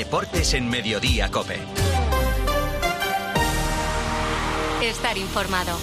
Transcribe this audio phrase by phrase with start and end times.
[0.00, 1.58] Deportes en Mediodía Cope.
[4.82, 5.76] Estar informado.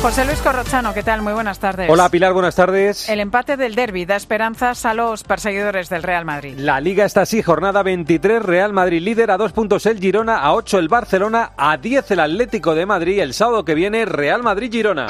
[0.00, 1.20] José Luis Corrochano, ¿qué tal?
[1.20, 1.90] Muy buenas tardes.
[1.90, 3.06] Hola Pilar, buenas tardes.
[3.10, 6.54] El empate del derby da esperanzas a los perseguidores del Real Madrid.
[6.56, 10.54] La liga está así, jornada 23, Real Madrid líder a dos puntos el Girona, a
[10.54, 15.06] 8 el Barcelona, a 10 el Atlético de Madrid, el sábado que viene Real Madrid-Girona.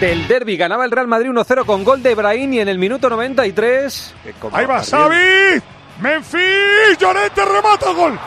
[0.00, 0.56] Del derby.
[0.56, 4.14] Ganaba el Real Madrid 1-0 con gol de Brahim y en el minuto 93.
[4.52, 5.60] Ahí va Xavi.
[6.00, 6.98] Memphis.
[6.98, 8.18] Llorente remata gol.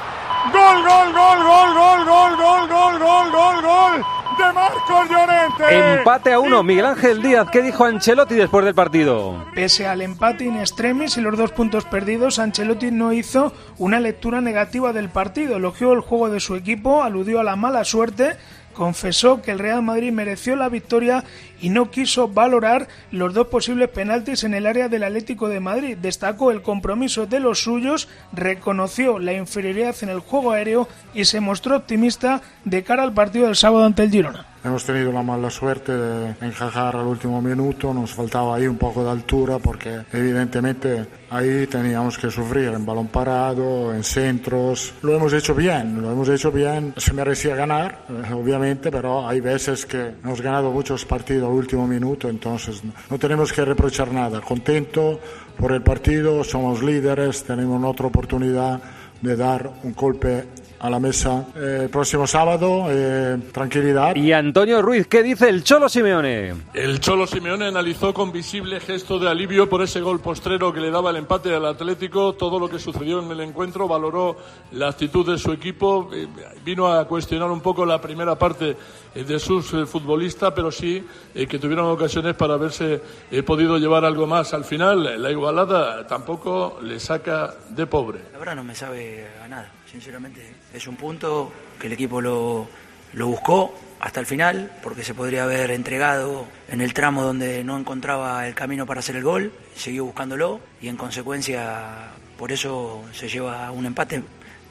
[0.52, 4.06] Gol, gol, gol, gol, gol, gol, gol, gol, gol, gol, gol
[4.38, 5.94] de Marcos Llorente.
[5.96, 6.62] Empate a uno.
[6.62, 9.46] Miguel Ángel Díaz, ¿qué dijo Ancelotti después del partido?
[9.56, 14.42] Pese al empate in extremis y los dos puntos perdidos, Ancelotti no hizo una lectura
[14.42, 15.58] negativa del partido.
[15.58, 18.38] Elogió el juego de su equipo, aludió a la mala suerte
[18.74, 21.24] confesó que el Real Madrid mereció la victoria
[21.64, 25.98] y no quiso valorar los dos posibles penaltis en el área del Atlético de Madrid.
[25.98, 31.40] Destacó el compromiso de los suyos, reconoció la inferioridad en el juego aéreo y se
[31.40, 34.46] mostró optimista de cara al partido del sábado ante el Girona.
[34.64, 39.04] Hemos tenido la mala suerte de encajar al último minuto, nos faltaba ahí un poco
[39.04, 44.94] de altura porque evidentemente ahí teníamos que sufrir en balón parado, en centros.
[45.02, 46.94] Lo hemos hecho bien, lo hemos hecho bien.
[46.96, 52.30] Se merecía ganar, eh, obviamente, pero hay veces que hemos ganado muchos partidos último minuto,
[52.30, 54.42] entonces no tenemos que reprochar nada.
[54.42, 55.20] Contento
[55.58, 58.82] por el partido, somos líderes, tenemos otra oportunidad
[59.22, 60.46] de dar un golpe
[60.84, 62.88] a la mesa el eh, próximo sábado.
[62.90, 64.18] Eh, tranquilidad.
[64.18, 66.54] Y Antonio Ruiz, ¿qué dice el Cholo Simeone?
[66.74, 70.92] El Cholo Simeone analizó con visible gesto de alivio por ese gol postrero que le
[70.92, 74.36] daba el empate al Atlético, todo lo que sucedió en el encuentro, valoró
[74.74, 76.28] la actitud de su equipo, eh,
[76.66, 78.76] vino a cuestionar un poco la primera parte
[79.16, 83.00] de sus futbolistas, pero sí que tuvieron ocasiones para haberse
[83.46, 84.54] podido llevar algo más.
[84.56, 88.22] Al final, la igualada tampoco le saca de pobre.
[88.34, 90.42] La verdad no me sabe a nada, sinceramente
[90.74, 92.68] es un punto que el equipo lo,
[93.14, 97.78] lo buscó hasta el final, porque se podría haber entregado en el tramo donde no
[97.78, 103.30] encontraba el camino para hacer el gol, siguió buscándolo y en consecuencia por eso se
[103.30, 104.24] lleva un empate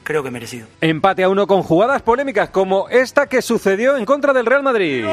[0.03, 0.67] creo que merecido.
[0.81, 5.05] Empate a uno con jugadas polémicas como esta que sucedió en contra del Real Madrid.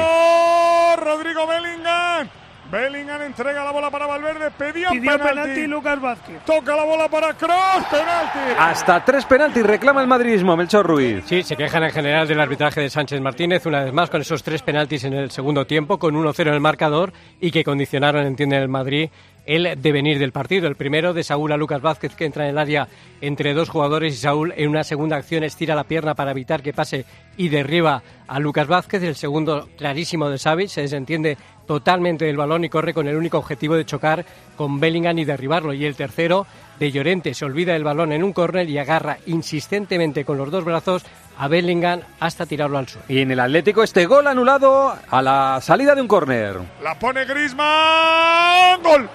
[0.97, 2.27] Rodrigo Bellingham
[2.71, 5.27] Bellingham entrega la bola para Valverde, pedía Pidió penalti.
[5.29, 6.45] penalti Lucas Vázquez.
[6.45, 8.39] Toca la bola para Cross, penalti.
[8.57, 11.23] Hasta tres penaltis reclama el madridismo, Melchor Ruiz.
[11.25, 14.41] Sí, se quejan en general del arbitraje de Sánchez Martínez, una vez más con esos
[14.41, 17.11] tres penaltis en el segundo tiempo, con 1-0 en el marcador
[17.41, 19.09] y que condicionaron, entiende el Madrid,
[19.45, 20.67] el devenir del partido.
[20.67, 22.87] El primero de Saúl a Lucas Vázquez, que entra en el área
[23.19, 26.71] entre dos jugadores y Saúl en una segunda acción estira la pierna para evitar que
[26.73, 27.05] pase
[27.35, 29.03] y derriba a Lucas Vázquez.
[29.03, 31.37] El segundo clarísimo de Savic, se desentiende
[31.71, 34.25] totalmente del balón y corre con el único objetivo de chocar
[34.57, 35.71] con Bellingham y derribarlo.
[35.71, 36.45] Y el tercero
[36.77, 40.65] de Llorente se olvida del balón en un córner y agarra insistentemente con los dos
[40.65, 41.05] brazos
[41.37, 43.05] a Bellingham hasta tirarlo al suelo.
[43.07, 46.59] Y en el Atlético este gol anulado a la salida de un córner.
[46.83, 48.83] La pone Griezmann.
[48.83, 49.09] Gol.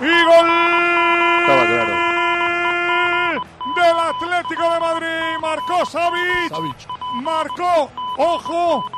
[0.00, 0.48] Y gol.
[1.42, 1.92] Estaba claro.
[3.76, 5.38] Del Atlético de Madrid.
[5.42, 6.88] Marcó Savic.
[7.16, 7.90] Marcó.
[8.16, 8.90] Ojo.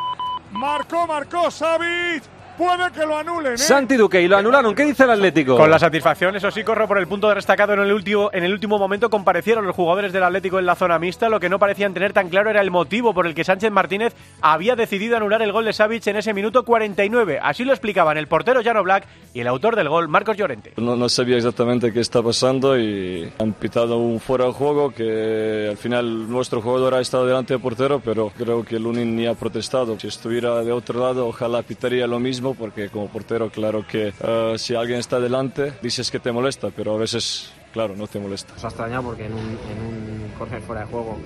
[0.53, 2.23] Marcó, marcó Savic
[2.61, 3.55] puede que lo anulen.
[3.55, 3.59] ¿eh?
[3.59, 4.75] Santi Duque, y lo anularon.
[4.75, 5.57] ¿Qué dice el Atlético?
[5.57, 8.45] Con la satisfacción, eso sí, corro por el punto de destacado en el último, en
[8.45, 9.09] el último momento.
[9.09, 11.31] Comparecieron los jugadores del Atlético en la zona mixta.
[11.31, 14.15] Lo que no parecían tener tan claro era el motivo por el que Sánchez Martínez
[14.43, 17.39] había decidido anular el gol de Savic en ese minuto 49.
[17.43, 20.75] Así lo explicaban el portero Jano Black y el autor del gol, Marcos Llorente.
[20.77, 25.69] No, no sabía exactamente qué está pasando y han pitado un fuera de juego que
[25.71, 29.35] al final nuestro jugador ha estado delante del portero, pero creo que Lunin ni ha
[29.35, 29.99] protestado.
[29.99, 34.59] Si estuviera de otro lado, ojalá pitaría lo mismo porque como portero, claro que uh,
[34.59, 38.55] si alguien está delante, dices que te molesta, pero a veces, claro, no te molesta.
[38.55, 41.19] Nos ha extrañado porque en un, en un corner fuera de juego,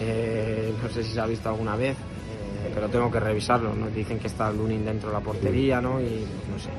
[0.00, 3.74] eh, no sé si se ha visto alguna vez, eh, pero tengo que revisarlo.
[3.74, 6.00] Nos dicen que está Lunin dentro de la portería, ¿no?
[6.00, 6.70] Y no sé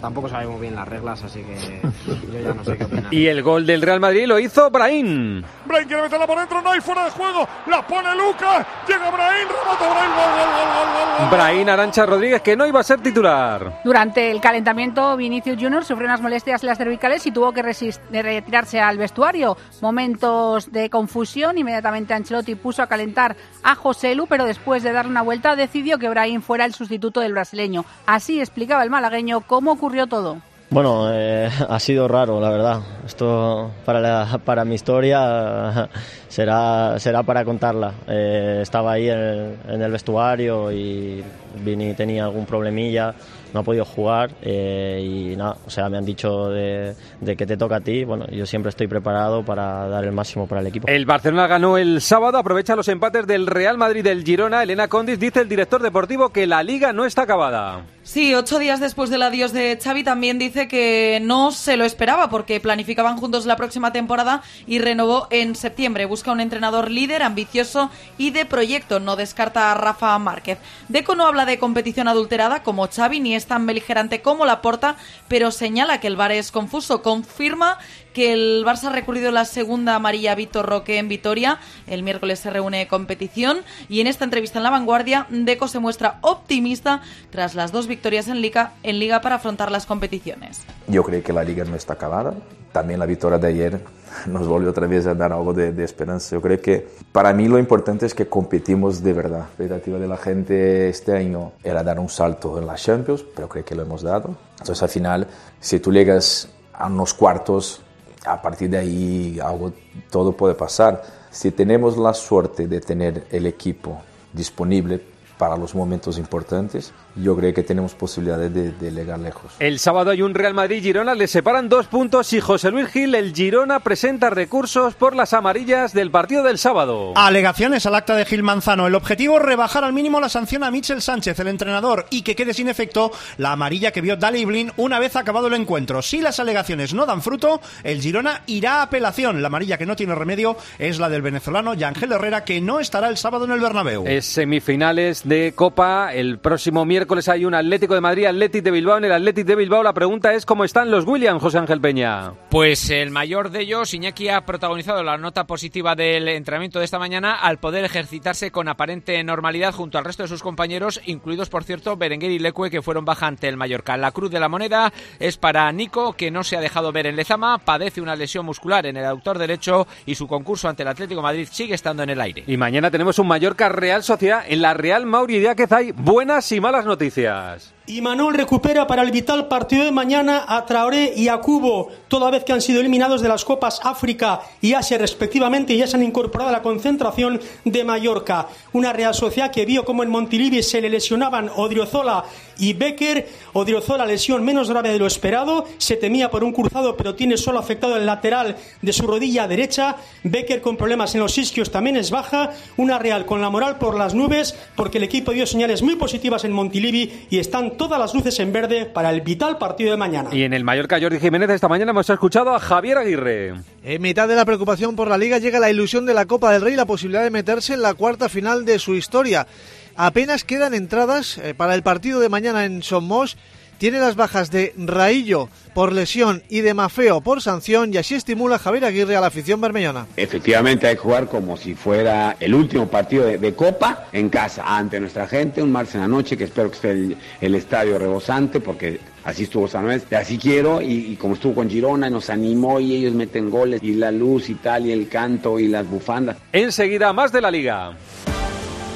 [0.00, 1.80] tampoco sabemos bien las reglas, así que
[2.32, 3.12] yo ya no sé qué opinar.
[3.12, 5.42] Y el gol del Real Madrid lo hizo Brahim.
[5.64, 9.48] Brahim quiere meterla por dentro, no hay fuera de juego, la pone Lucas, llega Brahim,
[9.48, 11.30] remata Brahim, gol, gol, gol, gol, gol.
[11.30, 13.80] Brahim Arancha Rodríguez, que no iba a ser titular.
[13.84, 18.80] Durante el calentamiento, Vinicius Junior sufrió unas molestias en las cervicales y tuvo que retirarse
[18.80, 19.56] al vestuario.
[19.80, 25.06] Momentos de confusión, inmediatamente Ancelotti puso a calentar a José Lu, pero después de dar
[25.06, 27.84] una vuelta decidió que Brahim fuera el sustituto del brasileño.
[28.06, 30.38] Así explicaba el malagueño cómo ocurrió todo.
[30.68, 32.80] Bueno, eh, ha sido raro, la verdad.
[33.06, 35.88] esto para, la- para mi historia
[36.28, 37.92] será, será para contarla.
[38.08, 41.22] Eh, estaba ahí en en el vestuario y
[41.64, 43.14] Vini tenía algún problemilla,
[43.56, 47.46] no ha podido jugar eh, y nada, o sea, me han dicho de, de que
[47.46, 48.04] te toca a ti.
[48.04, 50.86] Bueno, yo siempre estoy preparado para dar el máximo para el equipo.
[50.88, 54.62] El Barcelona ganó el sábado, aprovecha los empates del Real Madrid y del Girona.
[54.62, 57.86] Elena Condis dice el director deportivo que la liga no está acabada.
[58.02, 62.30] Sí, ocho días después del adiós de Xavi también dice que no se lo esperaba
[62.30, 66.04] porque planificaban juntos la próxima temporada y renovó en septiembre.
[66.04, 69.00] Busca un entrenador líder, ambicioso y de proyecto.
[69.00, 70.58] No descarta a Rafa Márquez.
[70.88, 74.96] Deco no habla de competición adulterada como Xavi ni es tan beligerante como Laporta,
[75.28, 77.02] pero señala que el VAR es confuso.
[77.02, 77.78] Confirma
[78.16, 81.58] que el Barça ha recurrido la segunda amarilla Víctor Roque en Vitoria.
[81.86, 83.58] El miércoles se reúne competición
[83.90, 88.28] y en esta entrevista en La Vanguardia, Deco se muestra optimista tras las dos victorias
[88.28, 90.62] en Liga, en Liga para afrontar las competiciones.
[90.88, 92.32] Yo creo que la liga no está acabada.
[92.72, 93.80] También la victoria de ayer
[94.24, 96.36] nos volvió otra vez a dar algo de, de esperanza.
[96.36, 99.40] Yo creo que para mí lo importante es que competimos de verdad.
[99.40, 103.46] La expectativa de la gente este año era dar un salto en la Champions, pero
[103.46, 104.34] creo que lo hemos dado.
[104.52, 105.26] Entonces al final,
[105.60, 107.82] si tú llegas a unos cuartos,
[108.26, 109.72] a partir de ahí algo,
[110.10, 111.02] todo puede pasar.
[111.30, 114.02] Si tenemos la suerte de tener el equipo
[114.32, 115.00] disponible
[115.38, 119.52] para los momentos importantes, yo creo que tenemos posibilidades de, de llegar lejos.
[119.58, 123.34] El sábado hay un Real Madrid-Girona, le separan dos puntos y José Luis Gil, el
[123.34, 127.12] Girona, presenta recursos por las amarillas del partido del sábado.
[127.16, 128.86] Alegaciones al acta de Gil Manzano.
[128.86, 132.52] El objetivo, rebajar al mínimo la sanción a Michel Sánchez, el entrenador, y que quede
[132.52, 136.02] sin efecto la amarilla que vio Dali Blin una vez acabado el encuentro.
[136.02, 139.40] Si las alegaciones no dan fruto, el Girona irá a apelación.
[139.40, 143.08] La amarilla que no tiene remedio es la del venezolano Yangel Herrera, que no estará
[143.08, 144.04] el sábado en el Bernabéu.
[144.06, 146.12] Es semifinales de Copa.
[146.12, 148.98] El próximo miércoles hay un Atlético de Madrid, Atlético de Bilbao.
[148.98, 152.32] En el Atlético de Bilbao la pregunta es cómo están los Williams, José Ángel Peña.
[152.50, 156.98] Pues el mayor de ellos, Iñaki, ha protagonizado la nota positiva del entrenamiento de esta
[156.98, 161.64] mañana al poder ejercitarse con aparente normalidad junto al resto de sus compañeros, incluidos, por
[161.64, 163.96] cierto, Berenguer y Lecue, que fueron baja ante el Mallorca.
[163.96, 167.16] La cruz de la moneda es para Nico, que no se ha dejado ver en
[167.16, 171.20] Lezama, padece una lesión muscular en el autor derecho y su concurso ante el Atlético
[171.20, 172.44] de Madrid sigue estando en el aire.
[172.46, 174.44] Y mañana tenemos un Mallorca Real Sociedad.
[174.46, 177.75] En la Real Mauri Diáquez hay buenas y malas noticias noticias.
[177.88, 182.32] Y Manuel recupera para el vital partido de mañana a Traoré y a Cubo, toda
[182.32, 185.94] vez que han sido eliminados de las Copas África y Asia respectivamente y ya se
[185.94, 188.48] han incorporado a la concentración de Mallorca.
[188.72, 192.24] Una Real Sociedad que vio como en Montilivi se le lesionaban Odriozola
[192.58, 193.28] y Becker.
[193.52, 197.60] Odriozola lesión menos grave de lo esperado, se temía por un cruzado pero tiene solo
[197.60, 199.94] afectado el lateral de su rodilla derecha.
[200.24, 202.50] Becker con problemas en los isquios también es baja.
[202.76, 206.42] Una Real con la moral por las nubes porque el equipo dio señales muy positivas
[206.42, 210.30] en Montilivi y están todas las luces en verde para el vital partido de mañana.
[210.32, 213.54] Y en el Mallorca Jordi Jiménez esta mañana hemos escuchado a Javier Aguirre.
[213.84, 216.62] En mitad de la preocupación por la liga llega la ilusión de la Copa del
[216.62, 219.46] Rey y la posibilidad de meterse en la cuarta final de su historia.
[219.94, 223.36] Apenas quedan entradas eh, para el partido de mañana en Somos.
[223.78, 228.58] Tiene las bajas de Raillo por lesión y de Mafeo por sanción y así estimula
[228.58, 230.06] Javier Aguirre a la afición bermellona.
[230.16, 234.64] Efectivamente hay que jugar como si fuera el último partido de, de Copa en casa
[234.64, 237.98] ante nuestra gente, un martes en la noche que espero que esté el, el estadio
[237.98, 242.30] rebosante porque así estuvo San Luis, así quiero y, y, como estuvo con Girona nos
[242.30, 245.86] animó y ellos meten goles y la luz y tal y el canto y las
[245.86, 246.38] bufandas.
[246.52, 247.92] Enseguida más de la liga.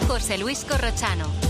[0.09, 1.50] José Luis Corrochano.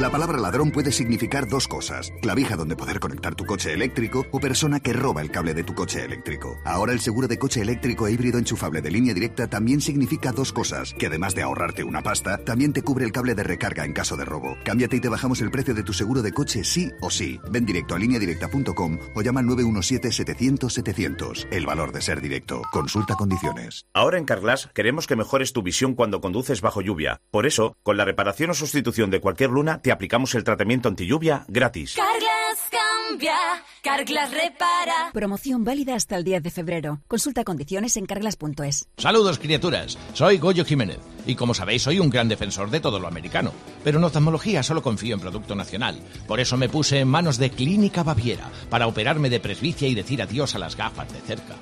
[0.00, 2.10] La palabra ladrón puede significar dos cosas.
[2.22, 5.74] Clavija donde poder conectar tu coche eléctrico o persona que roba el cable de tu
[5.74, 6.56] coche eléctrico.
[6.64, 10.54] Ahora el seguro de coche eléctrico e híbrido enchufable de línea directa también significa dos
[10.54, 10.94] cosas.
[10.94, 14.16] Que además de ahorrarte una pasta, también te cubre el cable de recarga en caso
[14.16, 14.56] de robo.
[14.64, 17.38] Cámbiate y te bajamos el precio de tu seguro de coche sí o sí.
[17.50, 21.46] Ven directo a lineadirecta.com o llama al 917-700-700.
[21.50, 22.62] El valor de ser directo.
[22.72, 23.84] Consulta condiciones.
[23.92, 27.20] Ahora en Carglass queremos que mejores tu visión cuando conduces bajo lluvia.
[27.30, 31.06] Por eso, con la reparación o sustitución de cualquier luna, te aplicamos el tratamiento anti
[31.06, 31.94] lluvia gratis.
[31.94, 33.36] Carglass cambia,
[33.82, 35.10] Carglass repara.
[35.12, 37.00] Promoción válida hasta el 10 de febrero.
[37.08, 38.88] Consulta condiciones en carglass.es.
[38.96, 43.08] Saludos criaturas, soy Goyo Jiménez y como sabéis soy un gran defensor de todo lo
[43.08, 43.52] americano,
[43.84, 46.00] pero en oftalmología solo confío en producto nacional.
[46.26, 50.22] Por eso me puse en manos de Clínica Baviera para operarme de presbicia y decir
[50.22, 51.56] adiós a las gafas de cerca.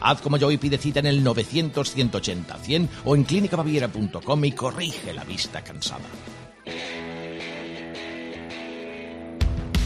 [0.00, 5.24] Haz como yo y pide cita en el 900-180-100 o en clínicabaviera.com y corrige la
[5.24, 6.04] vista cansada.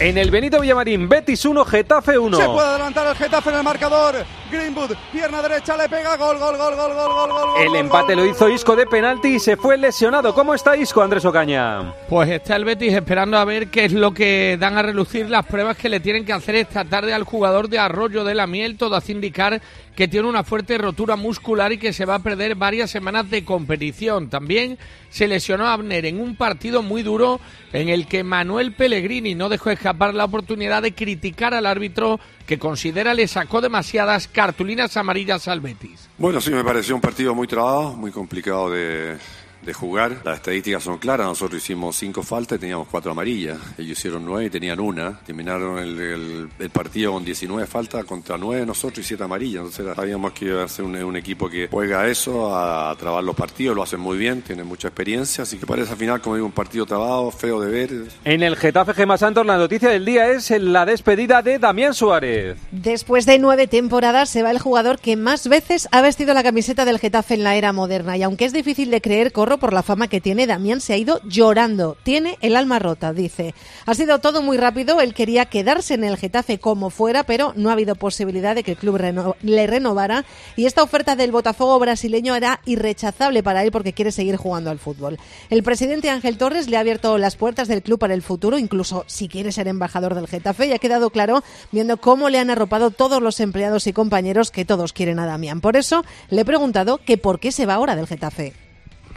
[0.03, 2.37] En el Benito Villamarín, Betis 1, Getafe 1.
[2.37, 4.17] Se puede adelantar el Getafe en el marcador.
[4.51, 7.63] Greenwood, pierna derecha, le pega, gol, gol, gol, gol, gol, gol, gol.
[7.65, 10.35] El empate lo hizo Isco de penalti y se fue lesionado.
[10.35, 11.95] ¿Cómo está Isco, Andrés Ocaña?
[12.09, 15.47] Pues está el Betis esperando a ver qué es lo que dan a relucir las
[15.47, 18.77] pruebas que le tienen que hacer esta tarde al jugador de Arroyo de la Miel,
[18.77, 19.63] todo hace indicar
[19.97, 23.45] que tiene una fuerte rotura muscular y que se va a perder varias semanas de
[23.45, 24.31] competición.
[24.31, 24.79] También
[25.11, 27.41] se lesionó a Abner en un partido muy duro
[27.73, 32.59] en el que Manuel Pellegrini no dejó escapar la oportunidad de criticar al árbitro que
[32.59, 36.09] considera le sacó demasiadas cartulinas amarillas al Betis.
[36.19, 39.19] Bueno, sí, me pareció un partido muy trabado, muy complicado de,
[39.65, 40.19] de jugar.
[40.25, 41.27] Las estadísticas son claras.
[41.27, 43.59] Nosotros hicimos cinco faltas y teníamos cuatro amarillas.
[43.79, 45.19] Ellos hicieron nueve y tenían una.
[45.25, 49.65] Terminaron el, el- el partido con 19 faltas contra nueve nosotros y siete amarillas.
[49.65, 53.23] Entonces sabíamos que iba a ser un, un equipo que juega a eso, a, trabar
[53.25, 53.77] los partidos.
[53.77, 55.43] Lo hacen muy bien, tienen mucha experiencia.
[55.43, 57.91] Así que parece al final, como digo, un partido trabado, feo de ver.
[58.25, 62.57] En el Getafe Gema Santos la noticia del día es la despedida de Damián Suárez.
[62.71, 66.85] Después de nueve temporadas se va el jugador que más veces ha vestido la camiseta
[66.85, 70.09] del Getafe en la era moderna y aunque es difícil de creer, por la fama
[70.09, 71.97] que tiene, Damián se ha ido llorando.
[72.03, 73.55] Tiene el alma rota, dice.
[73.87, 77.71] Ha sido todo muy rápido, él quería quedarse en el Getafe como fuera, pero no
[77.71, 79.01] ha habido posibilidad de que el club
[79.43, 80.25] le renovara
[80.57, 84.79] y esta oferta del Botafogo brasileño era irrechazable para él porque quiere seguir jugando al
[84.79, 85.19] fútbol.
[85.51, 89.05] El presidente Ángel Torres le ha abierto las puertas del club para el futuro, incluso
[89.07, 92.91] si quiere ser embajador del Getafe, y ha quedado claro viendo cómo le han arropado
[92.91, 95.61] todos los empleados y compañeros que todos quieren a Damián.
[95.61, 98.62] Por eso le he preguntado que por qué se va ahora del Getafe.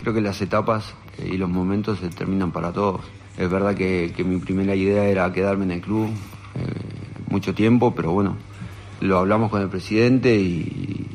[0.06, 3.02] Creo que las etapas eh, y los momentos se terminan para todos.
[3.40, 6.10] Es verdad que, mi primera idea era quedarme en el club
[6.54, 6.62] eh,
[7.28, 8.38] mucho tiempo, pero bueno,
[9.02, 11.08] lo hablamos con el presidente y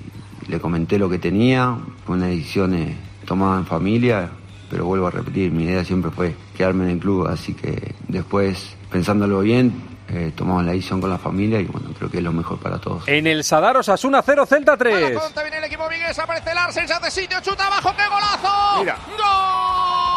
[0.49, 1.79] le comenté lo que tenía.
[2.05, 4.29] Fue una decisión eh, tomada en familia,
[4.69, 8.75] pero vuelvo a repetir, mi idea siempre fue quedarme en el club, así que después,
[8.91, 9.73] pensándolo bien,
[10.13, 12.79] eh, tomamos la decisión con la familia y bueno, creo que es lo mejor para
[12.79, 13.07] todos.
[13.07, 15.19] En el Sadar Osasuna 0 Celta 3.
[15.43, 18.81] viene el equipo Vigués, aparece Larsen, se hace sitio, chuta abajo, ¡qué golazo!
[18.81, 18.97] Mira.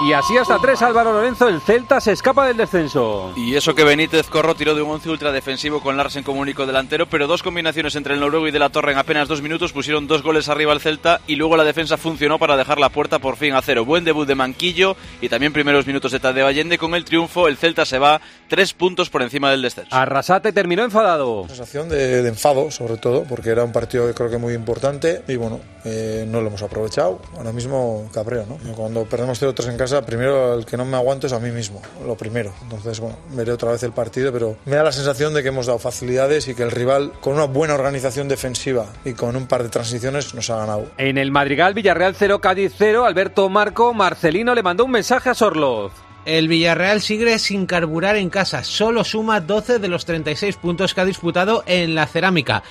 [0.06, 3.32] Y así hasta 3 Álvaro Lorenzo, el Celta se escapa del descenso.
[3.38, 7.06] Y eso que Benítez Corro tiró de un once ultradefensivo con Larsen como único delantero,
[7.06, 10.08] pero dos combinaciones entre el noruego y de la Torre en apenas dos minutos pusieron
[10.08, 13.38] dos goles arriba al Celta y luego la defensa funcionó para dejar la puerta por
[13.38, 13.86] fin a cero.
[13.86, 16.78] Buen debut de Manquillo y también primeros minutos de Tadeo Allende.
[16.78, 18.20] Con el triunfo, el Celta se va
[18.50, 19.83] tres puntos por encima del descenso.
[19.92, 21.48] Arrasate terminó enfadado.
[21.48, 25.24] sensación de, de enfado, sobre todo, porque era un partido que creo que muy importante
[25.28, 27.20] y bueno, eh, no lo hemos aprovechado.
[27.38, 28.58] Ahora mismo cabreo, ¿no?
[28.74, 31.82] Cuando perdemos 0-3 en casa, primero el que no me aguanto es a mí mismo,
[32.06, 32.54] lo primero.
[32.64, 35.66] Entonces, bueno, veré otra vez el partido, pero me da la sensación de que hemos
[35.66, 39.64] dado facilidades y que el rival, con una buena organización defensiva y con un par
[39.64, 40.86] de transiciones, nos ha ganado.
[40.98, 45.34] En el Madrigal, Villarreal 0, Cádiz 0, Alberto Marco, Marcelino le mandó un mensaje a
[45.34, 45.92] Sorloz.
[46.26, 51.02] El Villarreal sigue sin carburar en casa, solo suma 12 de los 36 puntos que
[51.02, 52.64] ha disputado en la cerámica.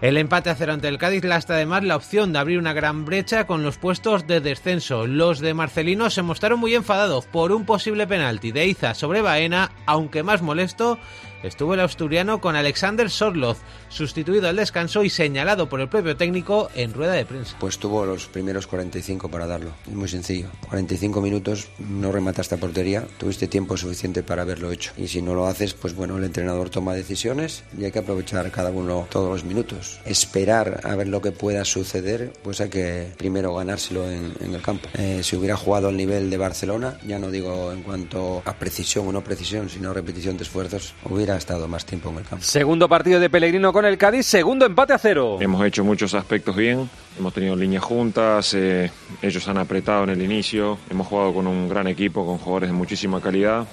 [0.00, 3.04] El empate a cero ante el Cádiz lastra además la opción de abrir una gran
[3.04, 5.06] brecha con los puestos de descenso.
[5.06, 9.70] Los de Marcelino se mostraron muy enfadados por un posible penalti de Iza sobre Baena,
[9.86, 10.98] aunque más molesto
[11.42, 16.68] estuvo el asturiano con Alexander Sorloz, sustituido al descanso y señalado por el propio técnico
[16.74, 17.56] en rueda de prensa.
[17.58, 19.70] Pues tuvo los primeros 45 para darlo.
[19.86, 20.48] Es muy sencillo.
[20.68, 24.92] 45 minutos, no remataste a portería, tuviste tiempo suficiente para haberlo hecho.
[24.96, 28.50] Y si no lo haces, pues bueno, el entrenador toma decisiones y hay que aprovechar
[28.50, 30.00] cada uno todos los minutos.
[30.04, 34.62] Esperar a ver lo que pueda suceder, pues hay que primero ganárselo en, en el
[34.62, 34.88] campo.
[34.94, 39.08] Eh, si hubiera jugado al nivel de Barcelona, ya no digo en cuanto a precisión
[39.08, 42.44] o no precisión, sino repetición de esfuerzos, hubiera estado más tiempo en el campo.
[42.44, 45.38] Segundo partido de Pellegrino con el Cádiz, segundo empate a cero.
[45.40, 50.22] Hemos hecho muchos aspectos bien, hemos tenido líneas juntas, eh, ellos han apretado en el
[50.22, 53.66] inicio, hemos jugado con un gran equipo, con jugadores de muchísima calidad,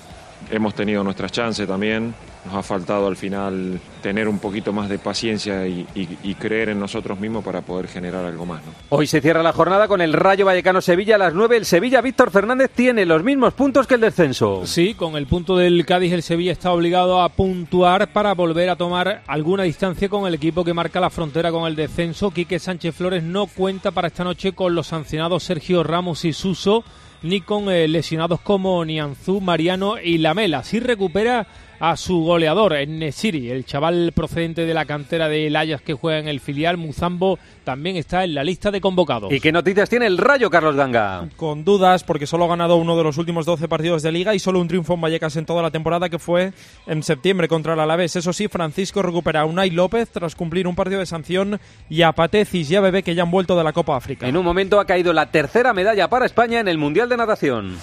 [0.49, 2.15] hemos tenido nuestras chances también,
[2.45, 6.69] nos ha faltado al final tener un poquito más de paciencia y, y- y creer
[6.69, 8.63] en nosotros mismos para poder generar algo más.
[8.65, 8.71] ¿no?
[8.89, 11.57] Hoy se cierra la jornada con el Rayo Vallecano Sevilla a las 9.
[11.57, 14.65] El Sevilla Víctor Fernández tiene los mismos puntos que el descenso.
[14.65, 18.75] Sí, con el punto del Cádiz el Sevilla está obligado a puntuar para volver a
[18.75, 22.31] tomar alguna distancia con el equipo que marca la frontera con el descenso.
[22.31, 26.83] Quique Sánchez Flores no cuenta para esta noche con los sancionados Sergio Ramos y Suso,
[27.21, 30.63] ni con eh, lesionados como Nianzú, Mariano y Lamela.
[30.63, 31.47] Sí recupera
[31.79, 36.27] a su goleador, Nesiri, el chaval procedente de la cantera del Ajax que juega en
[36.27, 39.31] el filial Muzambo, también está en la lista de convocados.
[39.31, 41.27] ¿Y qué noticias tiene el Rayo Carlos Ganga?
[41.35, 44.39] con dudas porque solo ha ganado uno de los últimos 12 partidos de liga y
[44.39, 46.53] solo un triunfo en Vallecas en toda la temporada que fue
[46.87, 48.15] en septiembre contra el Alavés.
[48.15, 52.11] Eso sí, Francisco recupera a Unai López tras cumplir un partido de sanción y a
[52.11, 54.27] Patecis y a Bebé que ya han vuelto de la Copa África.
[54.27, 57.77] En un momento ha caído la tercera medalla para España en el Mundial de Natación.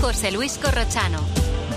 [0.00, 1.39] José Luis Corrochano.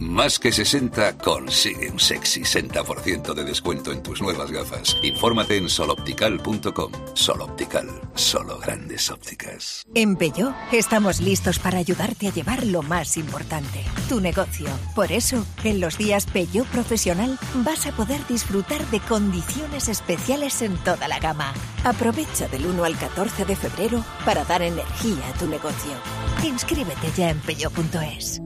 [0.00, 4.96] Más que 60 consigue un sexy 60% de descuento en tus nuevas gafas.
[5.02, 6.90] Infórmate en soloptical.com.
[7.12, 9.84] Soloptical, solo grandes ópticas.
[9.94, 14.68] En Peugeot estamos listos para ayudarte a llevar lo más importante, tu negocio.
[14.94, 20.78] Por eso, en los días Peugeot Profesional vas a poder disfrutar de condiciones especiales en
[20.78, 21.52] toda la gama.
[21.84, 25.92] Aprovecha del 1 al 14 de febrero para dar energía a tu negocio.
[26.42, 28.40] Inscríbete ya en peugeot.es.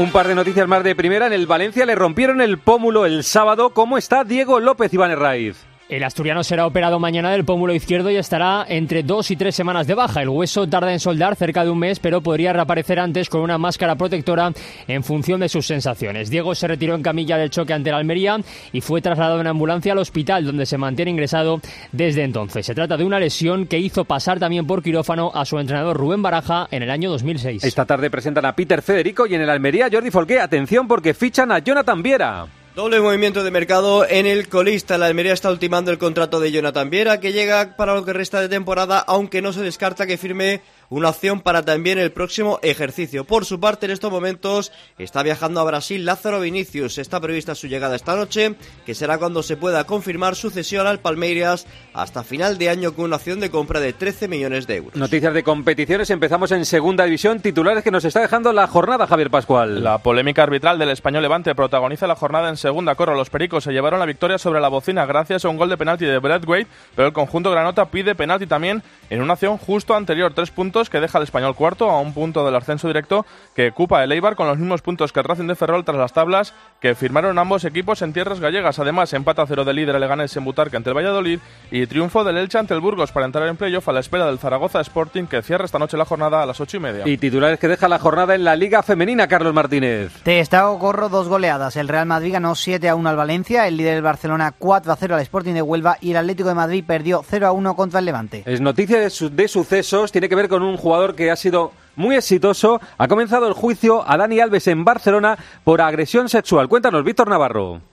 [0.00, 1.26] Un par de noticias más de primera.
[1.26, 3.74] En el Valencia le rompieron el pómulo el sábado.
[3.74, 5.69] ¿Cómo está Diego López Iván Herraiz?
[5.90, 9.88] El asturiano será operado mañana del pómulo izquierdo y estará entre dos y tres semanas
[9.88, 10.22] de baja.
[10.22, 13.58] El hueso tarda en soldar cerca de un mes, pero podría reaparecer antes con una
[13.58, 14.52] máscara protectora
[14.86, 16.30] en función de sus sensaciones.
[16.30, 18.38] Diego se retiró en camilla del choque ante la Almería
[18.72, 22.64] y fue trasladado en ambulancia al hospital, donde se mantiene ingresado desde entonces.
[22.64, 26.22] Se trata de una lesión que hizo pasar también por quirófano a su entrenador Rubén
[26.22, 27.64] Baraja en el año 2006.
[27.64, 30.38] Esta tarde presentan a Peter Federico y en el Almería Jordi Folqué.
[30.38, 32.59] Atención porque fichan a Jonathan Viera.
[32.74, 34.96] Doble movimiento de mercado en el colista.
[34.96, 38.40] La Almería está ultimando el contrato de Jonathan Viera, que llega para lo que resta
[38.40, 43.24] de temporada, aunque no se descarta que firme una opción para también el próximo ejercicio.
[43.24, 46.98] Por su parte, en estos momentos está viajando a Brasil Lázaro Vinicius.
[46.98, 50.98] Está prevista su llegada esta noche, que será cuando se pueda confirmar su cesión al
[50.98, 54.96] Palmeiras hasta final de año con una opción de compra de 13 millones de euros.
[54.96, 56.10] Noticias de competiciones.
[56.10, 57.40] Empezamos en segunda división.
[57.40, 59.84] Titulares que nos está dejando la jornada, Javier Pascual.
[59.84, 62.96] La polémica arbitral del español Levante protagoniza la jornada en segunda.
[62.96, 65.76] Corro, los pericos se llevaron la victoria sobre la bocina gracias a un gol de
[65.76, 66.66] penalti de Brad Wade,
[66.96, 70.32] pero el conjunto granota pide penalti también en una acción justo anterior.
[70.34, 74.02] Tres puntos que deja al español cuarto a un punto del ascenso directo que ocupa
[74.02, 76.94] el Eibar con los mismos puntos que el Racing de Ferrol tras las tablas que
[76.94, 78.78] firmaron ambos equipos en tierras gallegas.
[78.78, 82.38] Además, empata cero de líder el Leganés en Butarque ante el Valladolid y triunfo del
[82.38, 85.42] Elche ante el Burgos para entrar en playoff a la espera del Zaragoza Sporting que
[85.42, 87.06] cierra esta noche la jornada a las ocho y media.
[87.06, 90.12] Y titulares que deja la jornada en la Liga Femenina, Carlos Martínez.
[90.22, 91.76] Te está corro dos goleadas.
[91.76, 94.96] El Real Madrid ganó 7 a 1 al Valencia, el líder del Barcelona 4 a
[94.96, 97.98] 0 al Sporting de Huelva y el Atlético de Madrid perdió 0 a 1 contra
[97.98, 98.42] el Levante.
[98.46, 101.72] Es noticia de, su de sucesos, tiene que ver con un jugador que ha sido
[101.96, 102.80] muy exitoso.
[102.98, 106.68] Ha comenzado el juicio a Dani Alves en Barcelona por agresión sexual.
[106.68, 107.89] Cuéntanos, Víctor Navarro.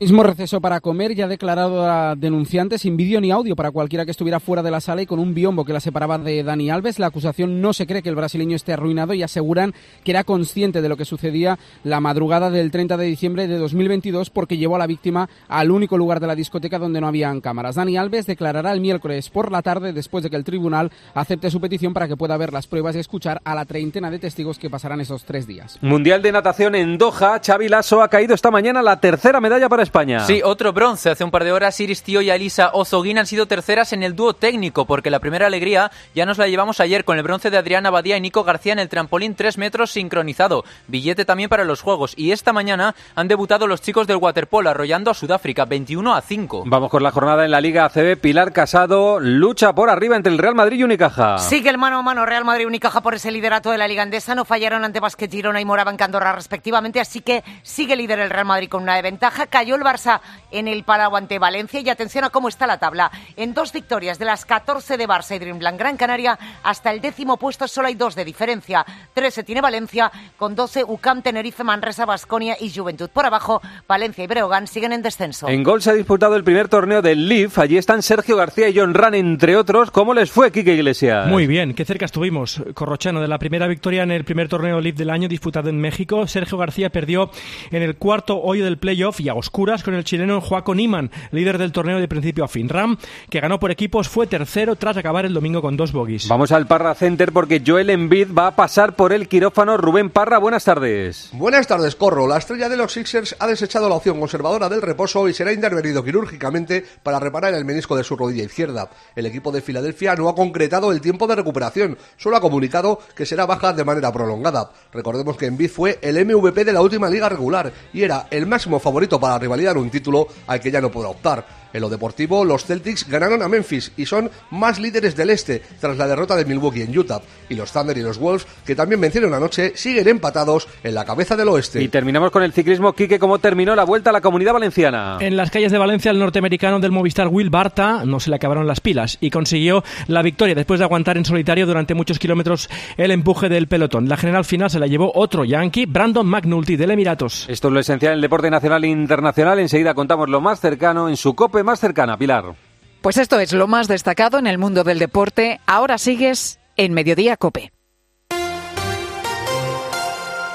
[0.00, 4.12] Mismo receso para comer, ya declarado a denunciante sin vídeo ni audio para cualquiera que
[4.12, 7.00] estuviera fuera de la sala y con un biombo que la separaba de Dani Alves.
[7.00, 10.82] La acusación no se cree que el brasileño esté arruinado y aseguran que era consciente
[10.82, 14.78] de lo que sucedía la madrugada del 30 de diciembre de 2022 porque llevó a
[14.78, 17.74] la víctima al único lugar de la discoteca donde no habían cámaras.
[17.74, 21.60] Dani Alves declarará el miércoles por la tarde después de que el tribunal acepte su
[21.60, 24.70] petición para que pueda ver las pruebas y escuchar a la treintena de testigos que
[24.70, 25.76] pasarán esos tres días.
[25.82, 27.40] Mundial de natación en Doha.
[27.44, 30.20] Xavi Lasso ha caído esta mañana la tercera medalla para España.
[30.20, 31.10] Sí, otro bronce.
[31.10, 34.14] Hace un par de horas Iris Tío y Alisa Ozoguín han sido terceras en el
[34.14, 37.56] dúo técnico, porque la primera alegría ya nos la llevamos ayer con el bronce de
[37.56, 40.64] Adriana Badía y Nico García en el trampolín 3 metros sincronizado.
[40.88, 42.12] Billete también para los Juegos.
[42.16, 46.64] Y esta mañana han debutado los chicos del waterpolo arrollando a Sudáfrica 21 a 5.
[46.66, 48.18] Vamos con la jornada en la Liga ACB.
[48.20, 51.38] Pilar Casado lucha por arriba entre el Real Madrid y Unicaja.
[51.38, 54.02] Sigue el mano a mano Real Madrid y Unicaja por ese liderato de la Liga
[54.02, 54.34] Andesa.
[54.34, 58.28] No fallaron ante Basket Girona y Morava en Candorra respectivamente, así que sigue líder el
[58.28, 59.46] Real Madrid con una de ventaja.
[59.46, 63.10] Cayó el Barça en el Palau ante Valencia y atención a cómo está la tabla.
[63.36, 67.36] En dos victorias de las 14 de Barça y Dreamland Gran Canaria, hasta el décimo
[67.36, 68.84] puesto solo hay dos de diferencia.
[69.14, 73.10] 13 tiene Valencia, con 12 UCAM, Tenerife, Manresa, Basconia y Juventud.
[73.10, 75.48] Por abajo, Valencia y Breogán siguen en descenso.
[75.48, 77.58] En gol se ha disputado el primer torneo del LIF.
[77.58, 79.90] Allí están Sergio García y John Ran, entre otros.
[79.90, 81.26] ¿Cómo les fue, Quique Iglesias?
[81.28, 82.62] Muy bien, qué cerca estuvimos.
[82.74, 86.26] Corrochano, de la primera victoria en el primer torneo LIF del año disputado en México.
[86.26, 87.30] Sergio García perdió
[87.70, 89.34] en el cuarto hoyo del playoff y a
[89.68, 92.70] oscuras con el chileno Joaco Niman, líder del torneo de principio a fin.
[92.70, 92.96] Ram,
[93.28, 96.26] que ganó por equipos, fue tercero tras acabar el domingo con dos bogies.
[96.26, 99.76] Vamos al Parra Center porque Joel Embiid va a pasar por el quirófano.
[99.76, 101.30] Rubén Parra, buenas tardes.
[101.32, 102.26] Buenas tardes, Corro.
[102.26, 106.02] La estrella de los Sixers ha desechado la opción conservadora del reposo y será intervenido
[106.02, 108.88] quirúrgicamente para reparar el menisco de su rodilla izquierda.
[109.14, 113.26] El equipo de Filadelfia no ha concretado el tiempo de recuperación, solo ha comunicado que
[113.26, 114.70] será baja de manera prolongada.
[114.92, 118.78] Recordemos que Embiid fue el MVP de la última liga regular y era el máximo
[118.80, 121.57] favorito para rivalizar un título al que ya no podrá optar.
[121.72, 125.96] En lo deportivo, los Celtics ganaron a Memphis y son más líderes del este tras
[125.96, 127.20] la derrota de Milwaukee en Utah.
[127.48, 131.36] Y los Thunder y los Wolves, que también vencieron anoche, siguen empatados en la cabeza
[131.36, 131.82] del oeste.
[131.82, 132.92] Y terminamos con el ciclismo.
[132.92, 135.18] Quique, ¿cómo terminó la vuelta a la comunidad valenciana?
[135.20, 138.66] En las calles de Valencia, el norteamericano del Movistar Will Barta no se le acabaron
[138.66, 143.10] las pilas y consiguió la victoria después de aguantar en solitario durante muchos kilómetros el
[143.10, 144.08] empuje del pelotón.
[144.08, 147.46] La general final se la llevó otro yankee, Brandon McNulty del Emiratos.
[147.48, 149.58] Esto es lo esencial en el deporte nacional e internacional.
[149.58, 152.54] Enseguida contamos lo más cercano en su cope más cercana, Pilar.
[153.02, 155.60] Pues esto es lo más destacado en el mundo del deporte.
[155.66, 157.72] Ahora sigues en Mediodía Cope.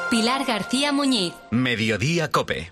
[0.10, 1.34] Pilar García Muñiz.
[1.52, 2.72] Mediodía Cope.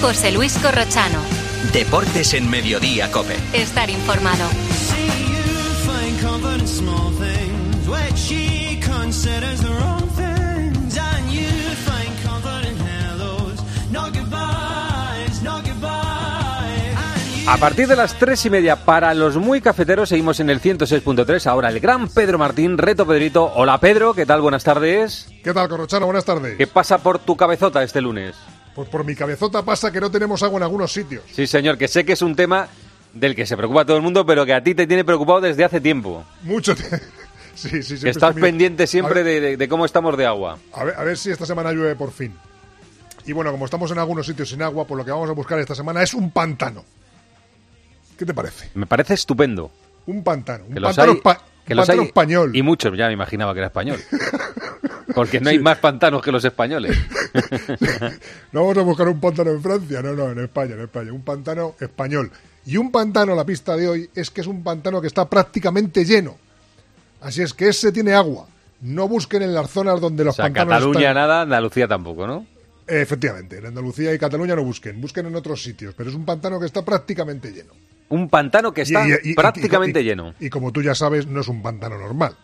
[0.00, 1.18] José Luis Corrochano.
[1.74, 3.36] Deportes en Mediodía Cope.
[3.52, 4.48] Estar informado.
[17.46, 21.46] A partir de las tres y media, para los muy cafeteros, seguimos en el 106.3.
[21.46, 23.52] Ahora el gran Pedro Martín, reto Pedrito.
[23.54, 24.40] Hola Pedro, ¿qué tal?
[24.40, 25.28] Buenas tardes.
[25.42, 26.06] ¿Qué tal, Corrochano?
[26.06, 26.56] Buenas tardes.
[26.56, 28.36] ¿Qué pasa por tu cabezota este lunes?
[28.80, 31.22] Pues por mi cabezota pasa que no tenemos agua en algunos sitios.
[31.30, 32.66] Sí, señor, que sé que es un tema
[33.12, 35.64] del que se preocupa todo el mundo, pero que a ti te tiene preocupado desde
[35.64, 36.24] hace tiempo.
[36.44, 36.74] Mucho.
[37.54, 40.56] Sí, sí, que estás pendiente siempre de, de, de, cómo estamos de agua.
[40.72, 42.32] A ver, a ver si esta semana llueve por fin.
[43.26, 45.58] Y bueno, como estamos en algunos sitios sin agua, pues lo que vamos a buscar
[45.58, 46.82] esta semana es un pantano.
[48.18, 48.70] ¿Qué te parece?
[48.72, 49.70] Me parece estupendo.
[50.06, 50.64] Un pantano.
[50.68, 52.56] Un Que los pantano, hay- espa- que un los pantano hay- español.
[52.56, 54.00] Y muchos, ya me imaginaba que era español.
[55.14, 56.96] Porque no hay más pantanos que los españoles.
[58.52, 61.12] No vamos a buscar un pantano en Francia, no, no, en España, en España.
[61.12, 62.30] Un pantano español.
[62.66, 66.04] Y un pantano, la pista de hoy, es que es un pantano que está prácticamente
[66.04, 66.36] lleno.
[67.20, 68.46] Así es que ese tiene agua.
[68.80, 71.14] No busquen en las zonas donde los O sea, pantanos Cataluña están.
[71.14, 72.46] nada, Andalucía tampoco, ¿no?
[72.86, 76.58] Efectivamente, en Andalucía y Cataluña no busquen, busquen en otros sitios, pero es un pantano
[76.58, 77.72] que está prácticamente lleno.
[78.08, 80.34] Un pantano que está Y- y- y- prácticamente lleno.
[80.40, 82.34] Y como tú ya sabes, no es un pantano normal.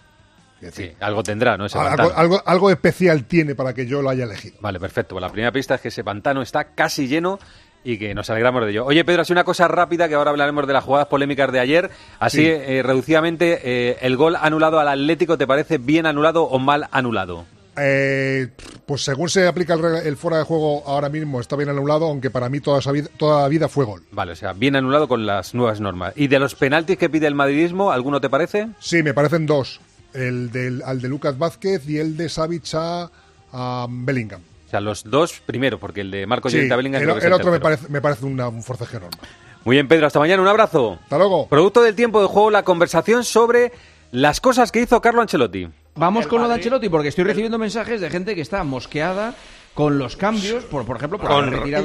[0.73, 1.67] Sí, algo tendrá, ¿no?
[1.67, 4.57] Ese Algo, algo, algo especial tiene para que yo lo haya elegido.
[4.61, 5.15] Vale, perfecto.
[5.15, 7.39] Pues la primera pista es que ese pantano está casi lleno
[7.85, 8.85] y que nos alegramos de ello.
[8.87, 11.91] Oye, Pedro, así una cosa rápida que ahora hablaremos de las jugadas polémicas de ayer.
[12.19, 12.47] Así, Sí.
[12.49, 17.45] eh, reducidamente, eh, el gol anulado al Atlético, ¿te parece bien anulado o mal anulado?
[17.79, 18.49] Eh,
[18.87, 22.31] pues según se aplica el, el fuera de juego ahora mismo está bien anulado, aunque
[22.31, 24.03] para mí toda, vida, toda la vida fue gol.
[24.13, 26.15] Vale, o sea, bien anulado con las nuevas normas.
[26.17, 28.69] ¿Y de los penaltis que pide el madridismo, alguno te parece?
[28.81, 29.81] Sí, me parecen dos.
[30.17, 33.11] El del, al de Lucas Vázquez y el de Savic a,
[33.53, 34.41] a Bellingham.
[34.67, 37.25] O sea, los dos primero, porque el de Marco Sí, Llorente a Bellingham el, es
[37.25, 39.21] el otro me parece, me parece una- un forcejeo normal.
[39.65, 40.99] Muy bien, Pedro, hasta mañana, un abrazo.
[41.03, 41.49] Hasta luego.
[41.49, 43.73] Producto del tiempo de juego, la conversación sobre
[44.13, 45.69] las cosas que hizo Carlo Ancelotti.
[45.97, 49.35] Vamos con lo de Ancelotti porque estoy recibiendo mensajes de gente que está mosqueada
[49.77, 51.85] con los cambios, por, por ejemplo, por haber retirado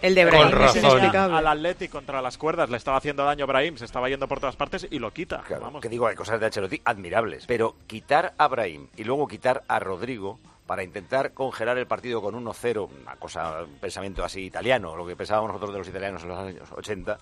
[0.00, 1.36] el de Brahim es inexplicable.
[1.36, 4.38] Al Atleti contra las cuerdas le estaba haciendo daño a Brahim, se estaba yendo por
[4.38, 5.42] todas partes y lo quita.
[5.60, 5.82] Vamos.
[5.82, 7.46] Que digo, hay cosas de Ancelotti admirables.
[7.46, 12.32] Pero quitar a Brahim y luego quitar a Rodrigo para intentar congelar el partido con
[12.36, 16.28] 1-0, una cosa, un pensamiento así italiano, lo que pensábamos nosotros de los italianos en
[16.28, 17.18] los años 80,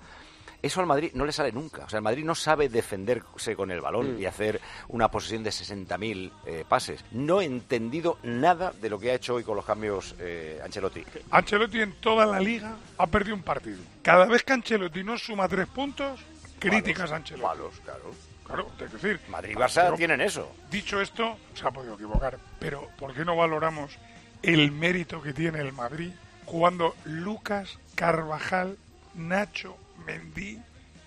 [0.62, 1.84] eso al Madrid no le sale nunca.
[1.84, 4.20] O sea, el Madrid no sabe defenderse con el balón Mm.
[4.20, 7.04] y hacer una posesión de 60.000 eh, pases.
[7.12, 11.04] No he entendido nada de lo que ha hecho hoy con los cambios eh, Ancelotti.
[11.30, 13.78] Ancelotti en toda la liga ha perdido un partido.
[14.02, 16.20] Cada vez que Ancelotti no suma tres puntos,
[16.58, 17.46] críticas a Ancelotti.
[17.46, 18.10] Malos, claro.
[18.44, 20.50] Claro, es decir, Madrid y Barça pero, tienen eso.
[20.70, 23.98] Dicho esto, se ha podido equivocar, pero ¿por qué no valoramos
[24.42, 26.12] el mérito que tiene el Madrid
[26.46, 28.78] jugando Lucas, Carvajal,
[29.14, 29.76] Nacho,
[30.08, 30.58] Mendy,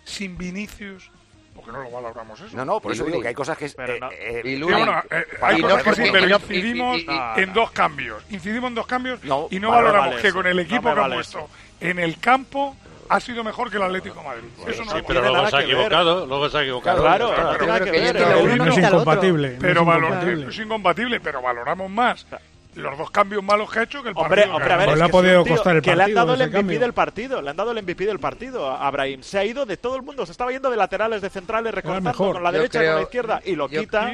[0.03, 1.09] sin Vinicius?
[1.55, 2.55] ¿Por qué no lo valoramos eso?
[2.55, 3.65] No, no, por eso digo que hay cosas que...
[3.65, 7.01] Eh, eh, eh, eh, hay cosas que porque- sí, pero incidimos
[7.35, 8.23] en dos cambios.
[8.29, 11.07] Incidimos en dos cambios No, y no valoramos vale que con el equipo que ha
[11.07, 11.49] puesto
[11.81, 12.75] en el campo
[13.09, 14.43] ha sido mejor que el Atlético de Madrid.
[14.67, 15.33] eso no sí, lo pero valoramos.
[15.33, 17.01] luego se ha equivocado, luego se ha equivocado.
[17.01, 22.25] Claro, pero- pero- pero- es incompatible, no es Pero es incompatible, pero valoramos más
[22.75, 24.55] los dos cambios malos que ha hecho que el Hombre, partido.
[24.55, 25.21] hombre, a ver, ha es hecho.
[25.21, 27.71] que es un tío que le han dado el MVP del partido, le han dado
[27.71, 29.21] el MVP del partido a a Brahim.
[29.23, 32.09] Se ha ido de todo el mundo, se estaba yendo de laterales, de centrales, recortando
[32.09, 32.33] mejor.
[32.35, 34.13] con la derecha, con creo- la izquierda y lo yo- quita.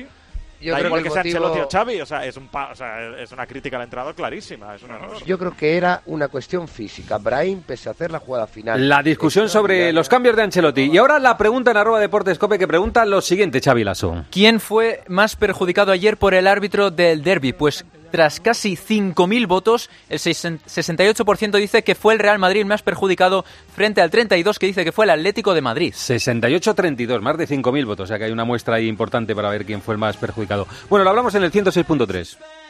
[0.59, 2.35] Yo da creo igual que que, el sea motivo- Ancelotti o Xavi, o sea, es,
[2.35, 4.73] un pa- o sea, es una crítica al entrenador clarísima.
[4.73, 4.97] Es una.
[5.23, 7.19] Yo creo que era una cuestión física.
[7.19, 8.89] Brahim, pese a hacer la jugada final.
[8.89, 10.89] La discusión sobre los cambios de Ancelotti.
[10.91, 14.25] Y ahora la pregunta en arroba deportes cope que pregunta lo siguiente, Xavi Lasso.
[14.31, 17.53] ¿Quién fue más perjudicado ayer por el árbitro del derby?
[17.53, 23.45] Pues tras casi 5.000 votos, el 68% dice que fue el Real Madrid más perjudicado
[23.75, 25.93] frente al 32% que dice que fue el Atlético de Madrid.
[25.93, 28.05] 68-32, más de 5.000 votos.
[28.05, 30.67] O sea que hay una muestra ahí importante para ver quién fue el más perjudicado.
[30.89, 32.37] Bueno, lo hablamos en el 106.3.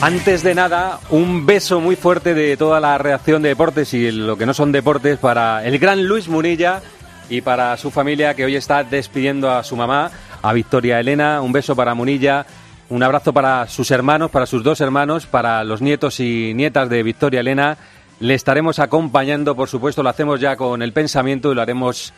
[0.00, 4.38] Antes de nada, un beso muy fuerte de toda la reacción de deportes y lo
[4.38, 6.80] que no son deportes para el gran Luis Munilla
[7.28, 11.42] y para su familia que hoy está despidiendo a su mamá, a Victoria Elena.
[11.42, 12.46] Un beso para Munilla,
[12.88, 17.02] un abrazo para sus hermanos, para sus dos hermanos, para los nietos y nietas de
[17.02, 17.76] Victoria Elena.
[18.20, 22.14] Le estaremos acompañando, por supuesto, lo hacemos ya con el pensamiento y lo haremos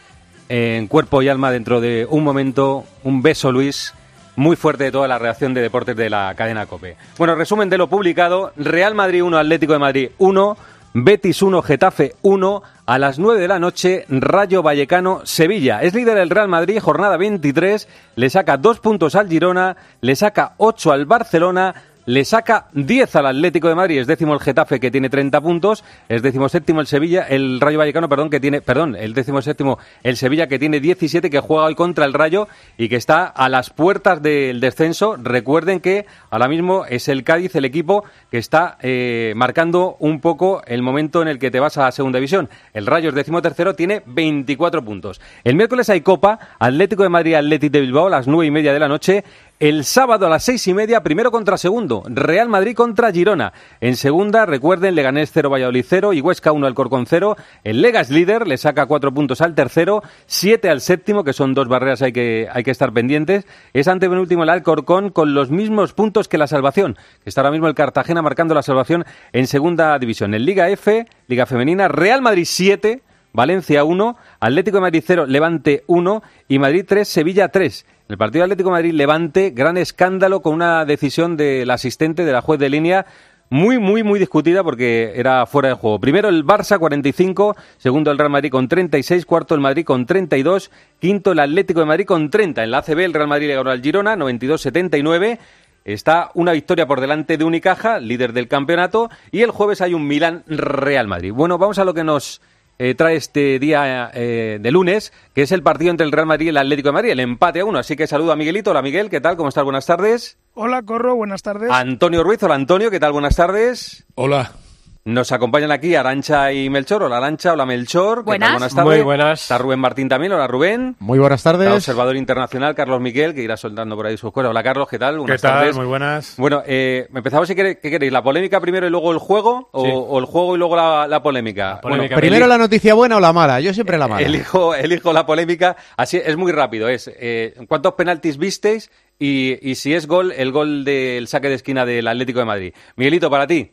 [0.51, 2.85] en cuerpo y alma dentro de un momento.
[3.05, 3.95] Un beso, Luis
[4.41, 6.97] muy fuerte de toda la reacción de deportes de la cadena COPE.
[7.19, 8.53] Bueno, resumen de lo publicado.
[8.57, 10.57] Real Madrid 1, Atlético de Madrid 1,
[10.95, 15.83] Betis 1, Getafe 1, a las 9 de la noche, Rayo Vallecano, Sevilla.
[15.83, 20.55] Es líder el Real Madrid, jornada 23, le saca dos puntos al Girona, le saca
[20.57, 21.75] 8 al Barcelona,
[22.07, 25.85] le saca 10 al Atlético de Madrid, es décimo el Getafe que tiene 30 puntos,
[26.09, 29.79] es décimo séptimo el Sevilla, el Rayo Vallecano, perdón, que tiene, perdón, el décimo séptimo
[30.03, 33.49] el Sevilla que tiene 17 que juega hoy contra el Rayo y que está a
[33.49, 35.17] las puertas del descenso.
[35.17, 40.63] Recuerden que ahora mismo es el Cádiz el equipo que está eh, marcando un poco
[40.67, 42.49] el momento en el que te vas a segunda división.
[42.73, 45.21] El Rayo es décimo tercero, tiene 24 puntos.
[45.45, 48.73] El miércoles hay Copa, Atlético de Madrid, Atlético de Bilbao a las nueve y media
[48.73, 49.25] de la noche.
[49.61, 53.53] El sábado a las seis y media, primero contra segundo, Real Madrid contra Girona.
[53.83, 57.37] En segunda, recuerden, Leganés 0, Valladolid 0 y Huesca 1, Alcorcón 0.
[57.63, 61.53] El Lega es líder, le saca cuatro puntos al tercero, siete al séptimo, que son
[61.53, 63.47] dos barreras hay que, hay que estar pendientes.
[63.75, 67.69] Es antepenúltimo el Alcorcón con los mismos puntos que la salvación, que está ahora mismo
[67.69, 70.33] el Cartagena marcando la salvación en segunda división.
[70.33, 73.03] En Liga F, Liga Femenina, Real Madrid 7,
[73.35, 77.85] Valencia 1, Atlético de Madrid 0, Levante 1 y Madrid 3, Sevilla 3.
[78.11, 82.69] El partido Atlético Madrid-Levante, gran escándalo con una decisión del asistente de la juez de
[82.69, 83.07] línea
[83.51, 86.01] muy, muy, muy discutida porque era fuera de juego.
[86.01, 90.73] Primero el Barça 45, segundo el Real Madrid con 36, cuarto el Madrid con 32,
[90.99, 92.65] quinto el Atlético de Madrid con 30.
[92.65, 95.39] En la ACB el Real Madrid le ganó al Girona 92-79.
[95.85, 100.09] Está una victoria por delante de Unicaja, líder del campeonato, y el jueves hay un
[100.09, 101.33] Milán-Real Madrid.
[101.33, 102.41] Bueno, vamos a lo que nos
[102.83, 106.47] eh, trae este día eh, de lunes, que es el partido entre el Real Madrid
[106.47, 107.79] y el Atlético de Madrid, el empate a uno.
[107.79, 108.71] Así que saludo a Miguelito.
[108.71, 109.37] Hola Miguel, ¿qué tal?
[109.37, 109.65] ¿Cómo estás?
[109.65, 110.39] Buenas tardes.
[110.55, 111.71] Hola, Corro, buenas tardes.
[111.71, 113.13] Antonio Ruiz, hola Antonio, ¿qué tal?
[113.13, 114.07] Buenas tardes.
[114.15, 114.53] Hola.
[115.03, 117.05] Nos acompañan aquí Arancha y Melchor.
[117.05, 118.19] Hola Arancha, hola Melchor.
[118.19, 118.25] ¿Qué tal?
[118.25, 118.51] Buenas.
[118.53, 118.97] Buenas tardes.
[118.97, 119.41] Muy buenas.
[119.43, 120.31] Está Rubén Martín también.
[120.33, 120.95] Hola Rubén.
[120.99, 121.63] Muy buenas tardes.
[121.69, 124.51] Está observador internacional Carlos Miguel, que irá soltando por ahí sus cosas.
[124.51, 125.19] Hola Carlos, ¿qué tal?
[125.19, 125.59] Buenas ¿Qué tal?
[125.61, 125.77] tardes.
[125.77, 126.35] Muy buenas.
[126.37, 128.13] Bueno, eh, empezamos si queréis, ¿qué queréis?
[128.13, 129.71] ¿La polémica primero y luego el juego?
[129.73, 129.91] ¿O, Sí.
[129.91, 131.81] o el juego y luego la, la polémica?
[131.81, 132.15] polémica.
[132.17, 133.59] Bueno, Primero la noticia buena o la mala.
[133.61, 134.21] Yo siempre la mala.
[134.27, 135.77] Elijo, elijo la polémica.
[135.97, 136.89] Así es muy rápido.
[136.91, 138.91] Es eh, ¿cuántos penaltis visteis?
[139.19, 142.75] Y, y si es gol, el gol del saque de esquina del Atlético de Madrid.
[142.97, 143.73] Miguelito, para ti.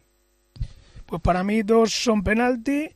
[1.08, 2.89] Pues para mí dos son penalti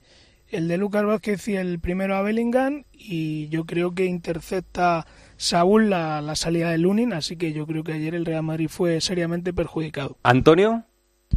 [0.52, 5.90] el de Lucas Vázquez y el primero a Bellingham y yo creo que intercepta Saúl
[5.90, 9.02] la, la salida de Lunin, así que yo creo que ayer el Real Madrid fue
[9.02, 10.18] seriamente perjudicado.
[10.24, 10.84] Antonio.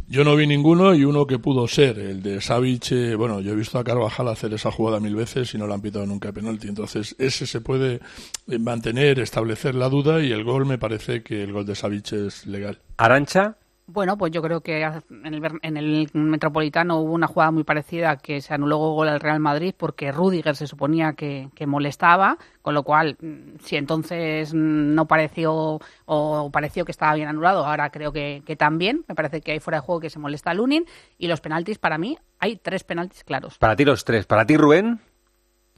[0.07, 3.53] Yo no vi ninguno y uno que pudo ser, el de Savic, eh, bueno, yo
[3.53, 6.33] he visto a Carvajal hacer esa jugada mil veces y no le han pitado nunca
[6.33, 8.01] penalti, entonces ese se puede
[8.47, 12.11] eh, mantener, establecer la duda y el gol me parece que el gol de Savic
[12.11, 12.79] es legal.
[12.97, 13.55] Arancha.
[13.87, 18.17] Bueno, pues yo creo que en el, en el Metropolitano hubo una jugada muy parecida
[18.17, 22.73] que se anuló gol al Real Madrid porque Rudiger se suponía que, que, molestaba, con
[22.73, 28.11] lo cual, mm, si entonces no pareció o pareció que estaba bien anulado, ahora creo
[28.11, 29.05] que, que también.
[29.07, 30.85] Me parece que hay fuera de juego que se molesta a Lunin
[31.19, 33.59] y los penaltis, para mí, hay tres penaltis claros.
[33.59, 34.25] Para ti los tres.
[34.25, 34.99] Para ti, Rubén.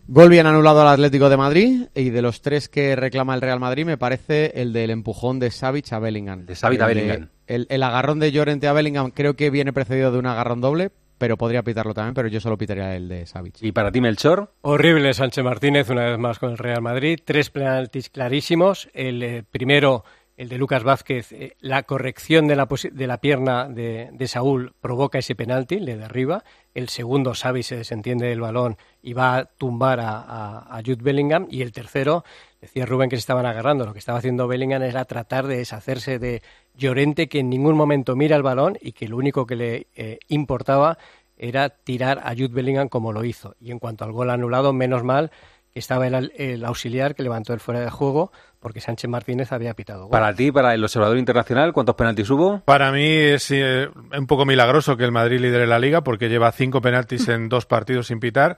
[0.08, 3.60] Gol bien anulado al Atlético de Madrid y de los tres que reclama el Real
[3.60, 6.46] Madrid me parece el del empujón de Savic a Bellingham.
[6.46, 7.30] De Savic a Bellingham.
[7.48, 10.92] El, el, agarrón de Llorente a Bellingham creo que viene precedido de un agarrón doble,
[11.18, 13.62] pero podría pitarlo también, pero yo solo pitaría el de Savic.
[13.62, 14.54] ¿Y para ti, Melchor?
[14.62, 17.20] Horrible Sánchez Martínez una vez más con el Real Madrid.
[17.24, 18.90] Tres penaltis clarísimos.
[18.94, 20.04] El eh, primero
[20.38, 24.76] el de Lucas Vázquez, eh, la corrección de la, de la pierna de, de, Saúl
[24.80, 26.44] provoca ese penalti, le derriba.
[26.76, 31.02] El segundo, Xavi se desentiende del balón y va a tumbar a, a, a, Jude
[31.02, 31.48] Bellingham.
[31.50, 32.24] Y el tercero,
[32.62, 33.86] decía Rubén que se estaban agarrando.
[33.86, 36.42] Lo que estaba haciendo Bellingham era tratar de deshacerse de
[36.76, 40.20] Llorente, que en ningún momento mira el balón y que lo único que le eh,
[40.28, 40.98] importaba
[41.38, 43.56] era tirar a Jude Bellingham como lo hizo.
[43.60, 45.32] Y en cuanto al gol anulado, menos mal
[45.74, 49.74] que estaba el, el auxiliar que levantó el fuera de juego porque Sánchez Martínez había
[49.76, 50.04] pitado.
[50.04, 50.12] Gol.
[50.12, 52.62] Para ti, para el observador internacional, ¿cuántos penaltis hubo?
[52.62, 56.52] Para mí es eh, un poco milagroso que el Madrid lidere la liga porque lleva
[56.52, 58.58] cinco penaltis en dos partidos sin pitar.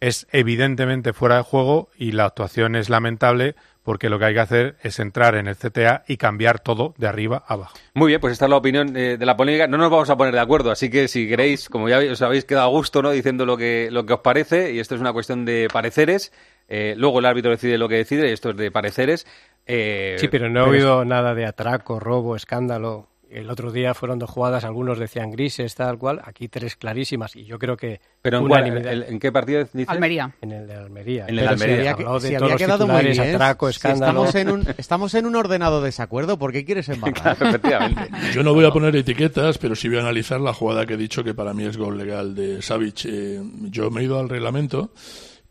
[0.00, 3.56] Es evidentemente fuera de juego y la actuación es lamentable
[3.88, 7.08] porque lo que hay que hacer es entrar en el CTA y cambiar todo de
[7.08, 7.78] arriba a abajo.
[7.94, 9.66] Muy bien, pues esta es la opinión eh, de la polémica.
[9.66, 12.44] No nos vamos a poner de acuerdo, así que si queréis, como ya os habéis
[12.44, 13.10] quedado a gusto, ¿no?
[13.10, 16.34] Diciendo lo que, lo que os parece, y esto es una cuestión de pareceres,
[16.68, 19.26] eh, luego el árbitro decide lo que decide, y esto es de pareceres.
[19.66, 23.08] Eh, sí, pero no he oído nada de atraco, robo, escándalo.
[23.30, 26.20] El otro día fueron dos jugadas, algunos decían grises, tal cual.
[26.24, 27.36] Aquí tres clarísimas.
[27.36, 28.00] Y yo creo que.
[28.22, 29.88] ¿Pero en, cuál, en, en qué partido dices?
[29.88, 30.34] Almería.
[30.40, 31.24] En el de Almería.
[31.24, 31.96] En el de Almería.
[31.96, 33.20] Si había, si había quedado muy bien.
[33.20, 34.22] Atraco, escándalo.
[34.22, 36.38] Si estamos, en un, estamos en un ordenado desacuerdo.
[36.38, 37.36] ¿Por qué quieres embarcar?
[37.36, 38.10] Claro, efectivamente.
[38.32, 40.98] Yo no voy a poner etiquetas, pero sí voy a analizar la jugada que he
[40.98, 43.04] dicho que para mí es gol legal de Savic.
[43.04, 44.90] Eh, yo me he ido al reglamento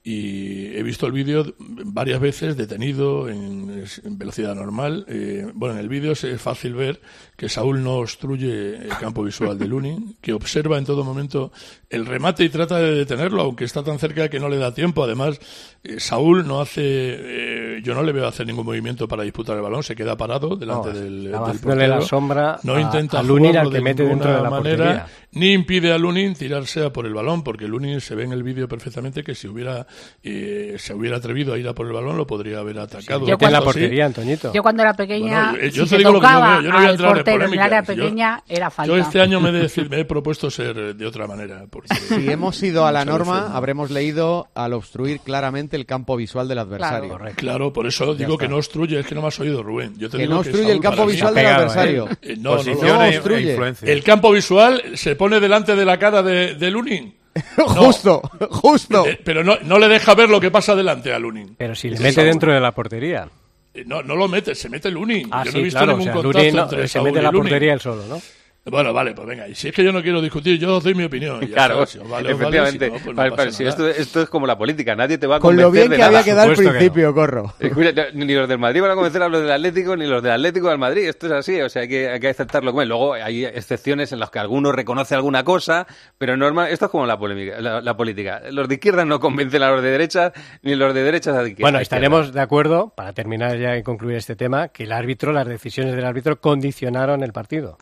[0.09, 5.05] y he visto el vídeo varias veces detenido en, en velocidad normal.
[5.09, 7.01] Eh, bueno, en el vídeo es fácil ver
[7.35, 11.51] que Saúl no obstruye el campo visual de Lunin, que observa en todo momento
[11.89, 15.03] el remate y trata de detenerlo, aunque está tan cerca que no le da tiempo.
[15.03, 15.41] Además,
[15.83, 19.61] eh, Saúl no hace, eh, yo no le veo hacer ningún movimiento para disputar el
[19.61, 21.87] balón, se queda parado delante no, del, del portero.
[21.87, 24.85] la sombra no a, intenta a Lunin al de que mete dentro de la manera,
[24.85, 25.07] portería.
[25.33, 28.43] ni impide a Lunin tirarse a por el balón, porque Lunin se ve en el
[28.43, 29.85] vídeo perfectamente que si hubiera
[30.23, 33.21] eh, se hubiera atrevido a ir a por el balón lo podría haber atacado.
[33.25, 34.51] Sí, yo cuando, la portería, Antoñito.
[34.53, 36.85] Yo cuando era pequeña, bueno, yo si te se digo lo que yo no voy
[36.85, 38.87] a entrar en en área pequeña Yo- era falta.
[38.93, 41.65] Yo este año me he, de- me he propuesto ser de otra manera.
[41.69, 43.55] Porque Si hemos ido a la norma, veces no.
[43.57, 47.17] habremos leído al obstruir claramente el campo visual del adversario.
[47.35, 49.93] Claro, por eso digo que no obstruye, es que no me has oído, Rubén.
[49.97, 52.07] Yo te Que digo no obstruye el Saúl, campo visual del Pegado, adversario.
[52.09, 52.15] ¿eh?
[52.21, 53.51] Eh, no, no, e- e obstruye.
[53.51, 53.91] influencia.
[53.91, 57.13] El campo visual se pone delante de la cara de, de Lunin.
[57.57, 58.21] justo,
[58.51, 59.05] justo.
[59.07, 61.55] Eh, Pero no, no le deja ver lo que pasa delante a Lunin.
[61.57, 63.27] Pero si le mete dentro de la portería.
[63.73, 65.27] Eh, No, no lo mete, se mete Lunin.
[65.31, 66.87] Ah, yo sí, no he visto claro, ningún o sea, contacto Lunin no, entre se
[66.87, 68.21] Saúl mete y la portería él solo, ¿no?
[68.69, 69.47] Bueno, vale, pues venga.
[69.47, 71.39] Y si es que yo no quiero discutir, yo os doy mi opinión.
[71.41, 72.85] ya Claro, vale, vale, efectivamente.
[72.87, 73.69] si no, pues no Vale, pasa vale, si nada.
[73.69, 75.95] esto, esto es como la política, nadie te va a Con convencer lo bien de
[75.95, 76.19] que nada.
[76.19, 77.53] había quedado al principio, corro.
[77.59, 80.31] Escucha, ni los del Madrid van a convencer a los del Atlético, ni los del
[80.33, 81.07] Atlético al Madrid.
[81.07, 82.71] Esto es así, o sea, hay que, hay que aceptarlo.
[82.85, 87.05] Luego hay excepciones en las que alguno reconoce alguna cosa, pero normal, esto es como
[87.05, 88.41] la, polémica, la, la política.
[88.51, 91.49] Los de izquierda no convencen a los de derecha, ni los de derecha a de
[91.49, 91.65] izquierda.
[91.69, 95.47] Bueno, estaremos de acuerdo, para terminar ya y concluir este tema, que el árbitro, las
[95.47, 97.77] decisiones del árbitro condicionaron el partido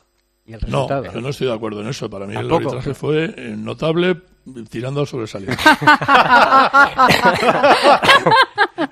[0.45, 1.13] y el No, resultado.
[1.13, 2.09] yo no estoy de acuerdo en eso.
[2.09, 2.69] Para mí el Tampoco.
[2.69, 4.17] arbitraje fue eh, notable
[4.69, 5.57] tirando al sobresaliente.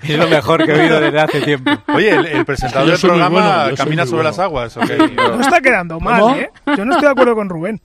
[0.04, 1.72] Es lo mejor que he oído desde hace tiempo.
[1.94, 4.30] Oye, el, el presentador del programa bueno, camina sobre bueno.
[4.30, 4.78] las aguas.
[4.78, 4.98] ¿o qué?
[4.98, 6.36] No está quedando mal, ¿Cómo?
[6.36, 6.50] ¿eh?
[6.78, 7.82] Yo no estoy de acuerdo con Rubén.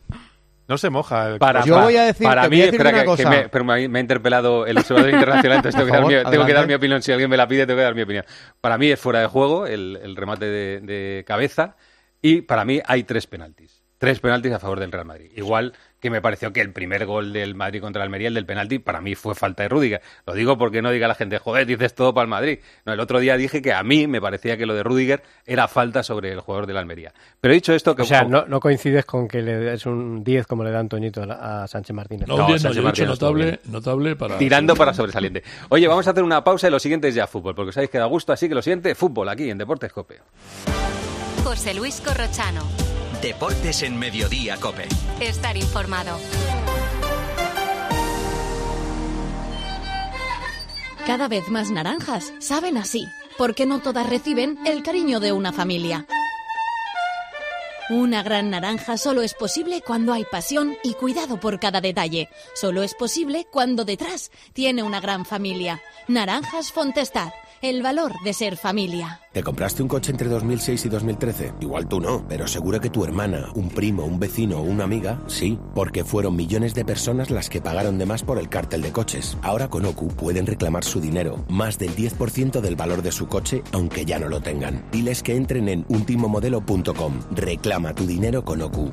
[0.66, 1.28] No se moja.
[1.31, 3.07] el- Para, Yo voy a decir- para mí, voy a decir espera, una que, que
[3.24, 3.31] cosa.
[3.31, 6.09] me, pero me ha, me ha interpelado el observador internacional, entonces tengo, que, Por dar
[6.09, 7.02] mi, favor, tengo que dar mi opinión.
[7.02, 8.24] Si alguien me la pide, tengo que dar mi opinión.
[8.61, 11.76] Para mí es fuera de juego el, el remate de, de cabeza
[12.22, 13.83] y para mí hay tres penaltis.
[13.98, 15.33] Tres penaltis a favor del Real Madrid.
[15.35, 18.46] Igual que me pareció que el primer gol del Madrid contra el Almería, el del
[18.46, 20.00] penalti, para mí fue falta de Rudiger.
[20.24, 22.61] Lo digo porque no diga la gente, joder, dices todo para el Madrid.
[22.87, 25.66] No, el otro día dije que a mí me parecía que lo de Rudiger era
[25.66, 27.12] falta sobre el jugador del Almería.
[27.40, 28.02] Pero dicho esto que...
[28.02, 31.24] O sea, no, no coincides con que le es un 10 como le da Antoñito
[31.28, 32.28] a Sánchez Martínez.
[32.28, 33.72] No, un 10 no, Sánchez dicho Martínez estuvo notable, bien.
[33.72, 34.38] notable para...
[34.38, 35.43] Tirando para sobresaliente.
[35.70, 37.99] Oye, vamos a hacer una pausa y lo siguiente es ya fútbol, porque sabéis que
[37.99, 40.20] da gusto, así que lo siguiente, fútbol aquí en Deportes Cope.
[41.49, 42.61] José Luis Corrochano.
[43.22, 44.86] Deportes en Mediodía, Cope.
[45.18, 46.18] Estar informado.
[51.07, 56.05] Cada vez más naranjas saben así, porque no todas reciben el cariño de una familia.
[57.88, 62.28] Una gran naranja solo es posible cuando hay pasión y cuidado por cada detalle.
[62.55, 65.80] Solo es posible cuando detrás tiene una gran familia.
[66.09, 67.30] Naranjas Fontestad,
[67.62, 69.20] el valor de ser familia.
[69.32, 71.52] ¿Te compraste un coche entre 2006 y 2013?
[71.61, 75.20] Igual tú no, pero seguro que tu hermana, un primo, un vecino o una amiga,
[75.26, 78.92] sí, porque fueron millones de personas las que pagaron de más por el cártel de
[78.92, 79.36] coches.
[79.42, 83.62] Ahora con OCU pueden reclamar su dinero, más del 10% del valor de su coche,
[83.72, 84.84] aunque ya no lo tengan.
[84.90, 87.20] Diles que entren en ultimomodelo.com.
[87.32, 88.92] Reclama tu dinero con OCU.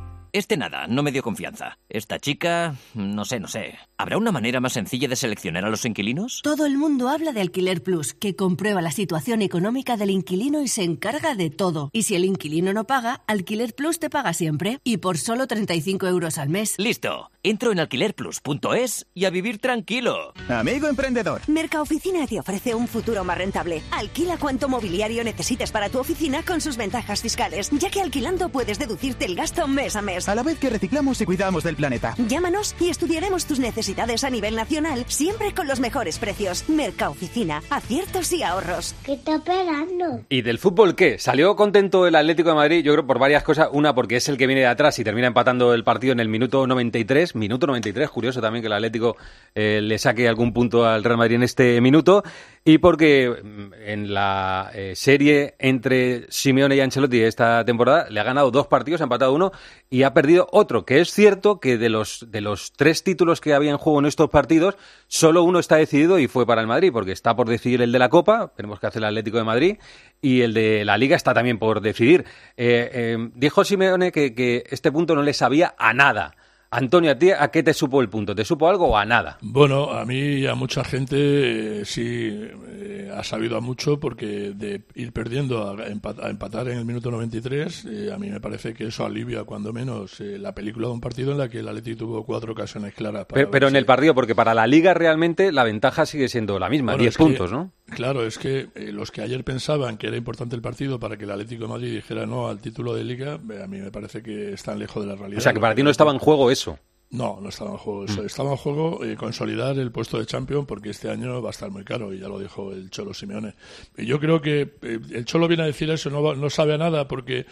[0.33, 1.77] Este nada, no me dio confianza.
[1.89, 3.77] Esta chica, no sé, no sé.
[3.97, 6.39] ¿Habrá una manera más sencilla de seleccionar a los inquilinos?
[6.41, 10.69] Todo el mundo habla de Alquiler Plus, que comprueba la situación económica del inquilino y
[10.69, 11.89] se encarga de todo.
[11.91, 14.79] Y si el inquilino no paga, Alquiler Plus te paga siempre.
[14.85, 16.75] Y por solo 35 euros al mes.
[16.77, 17.29] Listo.
[17.43, 20.31] Entro en alquilerplus.es y a vivir tranquilo.
[20.47, 21.41] Amigo emprendedor.
[21.47, 23.81] Mercaoficina te ofrece un futuro más rentable.
[23.89, 28.77] Alquila cuanto mobiliario necesites para tu oficina con sus ventajas fiscales, ya que alquilando puedes
[28.77, 30.29] deducirte el gasto mes a mes.
[30.29, 32.13] A la vez que reciclamos y cuidamos del planeta.
[32.27, 36.69] Llámanos y estudiaremos tus necesidades a nivel nacional, siempre con los mejores precios.
[36.69, 38.93] Mercaoficina, aciertos y ahorros.
[39.03, 40.23] ¿Qué está esperando?
[40.29, 41.17] ¿Y del fútbol qué?
[41.17, 42.83] ¿Salió contento el Atlético de Madrid?
[42.83, 43.69] Yo creo por varias cosas.
[43.71, 46.29] Una, porque es el que viene de atrás y termina empatando el partido en el
[46.29, 47.30] minuto 93.
[47.35, 49.17] Minuto 93, curioso también que el Atlético
[49.53, 52.23] eh, le saque algún punto al Real Madrid en este minuto.
[52.63, 58.23] Y porque mm, en la eh, serie entre Simeone y Ancelotti esta temporada le ha
[58.23, 59.51] ganado dos partidos, ha empatado uno
[59.89, 60.85] y ha perdido otro.
[60.85, 64.05] Que es cierto que de los, de los tres títulos que había en juego en
[64.05, 64.77] estos partidos,
[65.07, 67.99] solo uno está decidido y fue para el Madrid, porque está por decidir el de
[67.99, 69.77] la Copa, tenemos que hacer el Atlético de Madrid,
[70.21, 72.25] y el de la Liga está también por decidir.
[72.57, 76.35] Eh, dijo Simeone que este punto no le sabía a nada.
[76.73, 78.33] Antonio, ¿a ti a qué te supo el punto?
[78.33, 79.37] ¿Te supo algo o a nada?
[79.41, 84.53] Bueno, a mí y a mucha gente eh, sí eh, ha sabido a mucho porque
[84.55, 88.39] de ir perdiendo a, empat- a empatar en el minuto 93, eh, a mí me
[88.39, 91.59] parece que eso alivia cuando menos eh, la película de un partido en la que
[91.59, 93.25] el Atleti tuvo cuatro ocasiones claras.
[93.25, 96.57] para Pero, pero en el partido, porque para la Liga realmente la ventaja sigue siendo
[96.57, 97.73] la misma, Bueno, 10 es que- puntos, ¿no?
[97.91, 101.25] Claro, es que eh, los que ayer pensaban que era importante el partido para que
[101.25, 104.23] el Atlético de Madrid dijera no al título de Liga, eh, a mí me parece
[104.23, 105.39] que están lejos de la realidad.
[105.39, 106.79] O sea, que para ti no estaba en juego eso.
[107.09, 108.05] No, no estaba en juego Mm.
[108.09, 108.23] eso.
[108.23, 111.69] Estaba en juego eh, consolidar el puesto de champion porque este año va a estar
[111.69, 113.53] muy caro y ya lo dijo el Cholo Simeone.
[113.97, 116.77] Y yo creo que eh, el Cholo viene a decir eso, no, no sabe a
[116.77, 117.45] nada porque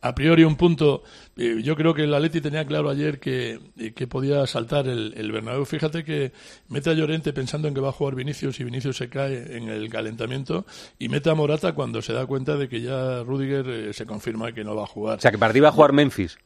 [0.00, 1.02] a priori un punto,
[1.36, 5.14] eh, yo creo que el Atleti tenía claro ayer que, eh, que podía saltar el,
[5.16, 5.64] el Bernabéu.
[5.64, 6.32] Fíjate que
[6.68, 9.68] mete a Llorente pensando en que va a jugar Vinicius y Vinicius se cae en
[9.68, 10.66] el calentamiento
[10.98, 14.52] y mete a Morata cuando se da cuenta de que ya Rudiger eh, se confirma
[14.52, 15.18] que no va a jugar.
[15.18, 16.38] O sea, que para ti iba a jugar Memphis.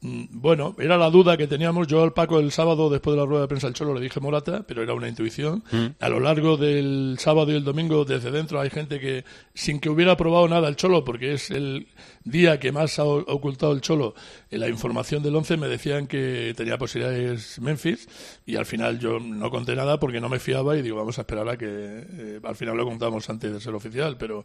[0.00, 1.86] Mm, Bueno, era la duda que teníamos.
[1.88, 4.20] Yo al Paco el sábado, después de la rueda de prensa del Cholo, le dije
[4.20, 5.64] Morata, pero era una intuición.
[5.72, 5.86] Mm.
[5.98, 9.24] A lo largo del sábado y el domingo, desde dentro, hay gente que,
[9.54, 11.88] sin que hubiera probado nada el Cholo, porque es el
[12.24, 14.14] día que más ha ocultado el Cholo
[14.50, 18.08] en la información del 11, me decían que tenía posibilidades Memphis,
[18.46, 21.22] y al final yo no conté nada porque no me fiaba y digo, vamos a
[21.22, 21.66] esperar a que.
[21.68, 24.44] eh, al final lo contamos antes de ser oficial, pero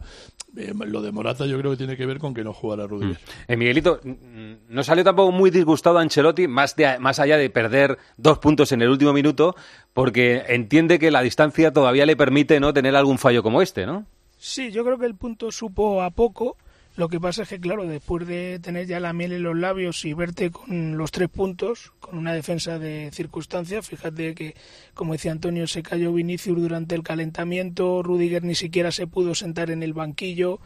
[0.58, 3.20] eh, lo de Morata yo creo que tiene que ver con que no jugara Rudiger.
[3.48, 7.98] Eh, Miguelito, mm, no salió tampoco muy disgustado Ancelotti, más, de, más allá de perder
[8.18, 9.56] dos puntos en el último minuto,
[9.94, 14.06] porque entiende que la distancia todavía le permite no tener algún fallo como este, ¿no?
[14.38, 16.58] Sí, yo creo que el punto supo a poco.
[16.96, 20.06] Lo que pasa es que, claro, después de tener ya la miel en los labios
[20.06, 24.54] y verte con los tres puntos, con una defensa de circunstancias, fíjate que,
[24.94, 29.72] como decía Antonio, se cayó Vinicius durante el calentamiento, Rudiger ni siquiera se pudo sentar
[29.72, 30.60] en el banquillo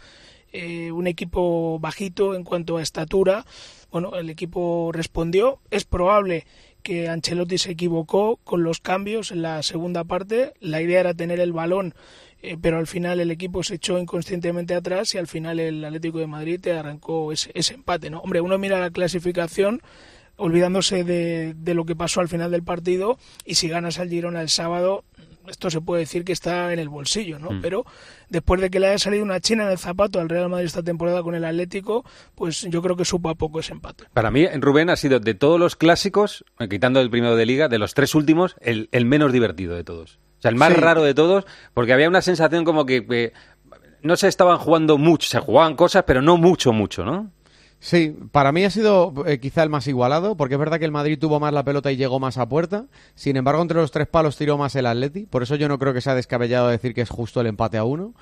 [0.53, 3.45] eh, un equipo bajito en cuanto a estatura.
[3.91, 5.59] Bueno, el equipo respondió.
[5.71, 6.45] Es probable
[6.83, 10.53] que Ancelotti se equivocó con los cambios en la segunda parte.
[10.59, 11.93] La idea era tener el balón,
[12.41, 16.19] eh, pero al final el equipo se echó inconscientemente atrás y al final el Atlético
[16.19, 18.09] de Madrid te arrancó ese, ese empate.
[18.09, 18.19] ¿no?
[18.19, 19.81] Hombre, uno mira la clasificación
[20.37, 24.41] olvidándose de, de lo que pasó al final del partido y si ganas al Girona
[24.41, 25.03] el sábado
[25.47, 27.51] esto se puede decir que está en el bolsillo, ¿no?
[27.51, 27.61] Mm.
[27.61, 27.85] Pero
[28.27, 30.83] después de que le haya salido una china en el zapato al Real Madrid esta
[30.83, 32.03] temporada con el Atlético,
[32.35, 34.03] pues yo creo que supo a poco ese empate.
[34.13, 37.77] Para mí, Rubén ha sido de todos los clásicos, quitando el primero de liga, de
[37.79, 40.19] los tres últimos, el, el menos divertido de todos.
[40.37, 40.81] O sea, el más Sí.
[40.81, 43.31] raro de todos, porque había una sensación como que, que
[44.01, 47.31] no se estaban jugando mucho, se jugaban cosas, pero no mucho, mucho, ¿no?
[47.79, 50.91] Sí, para mí ha sido eh, quizá el más igualado, porque es verdad que el
[50.91, 52.87] Madrid tuvo más la pelota y llegó más a puerta.
[53.13, 55.27] Sin embargo, entre los tres palos tiró más el Atleti.
[55.27, 57.83] Por eso yo no creo que sea descabellado decir que es justo el empate a
[57.83, 58.15] uno.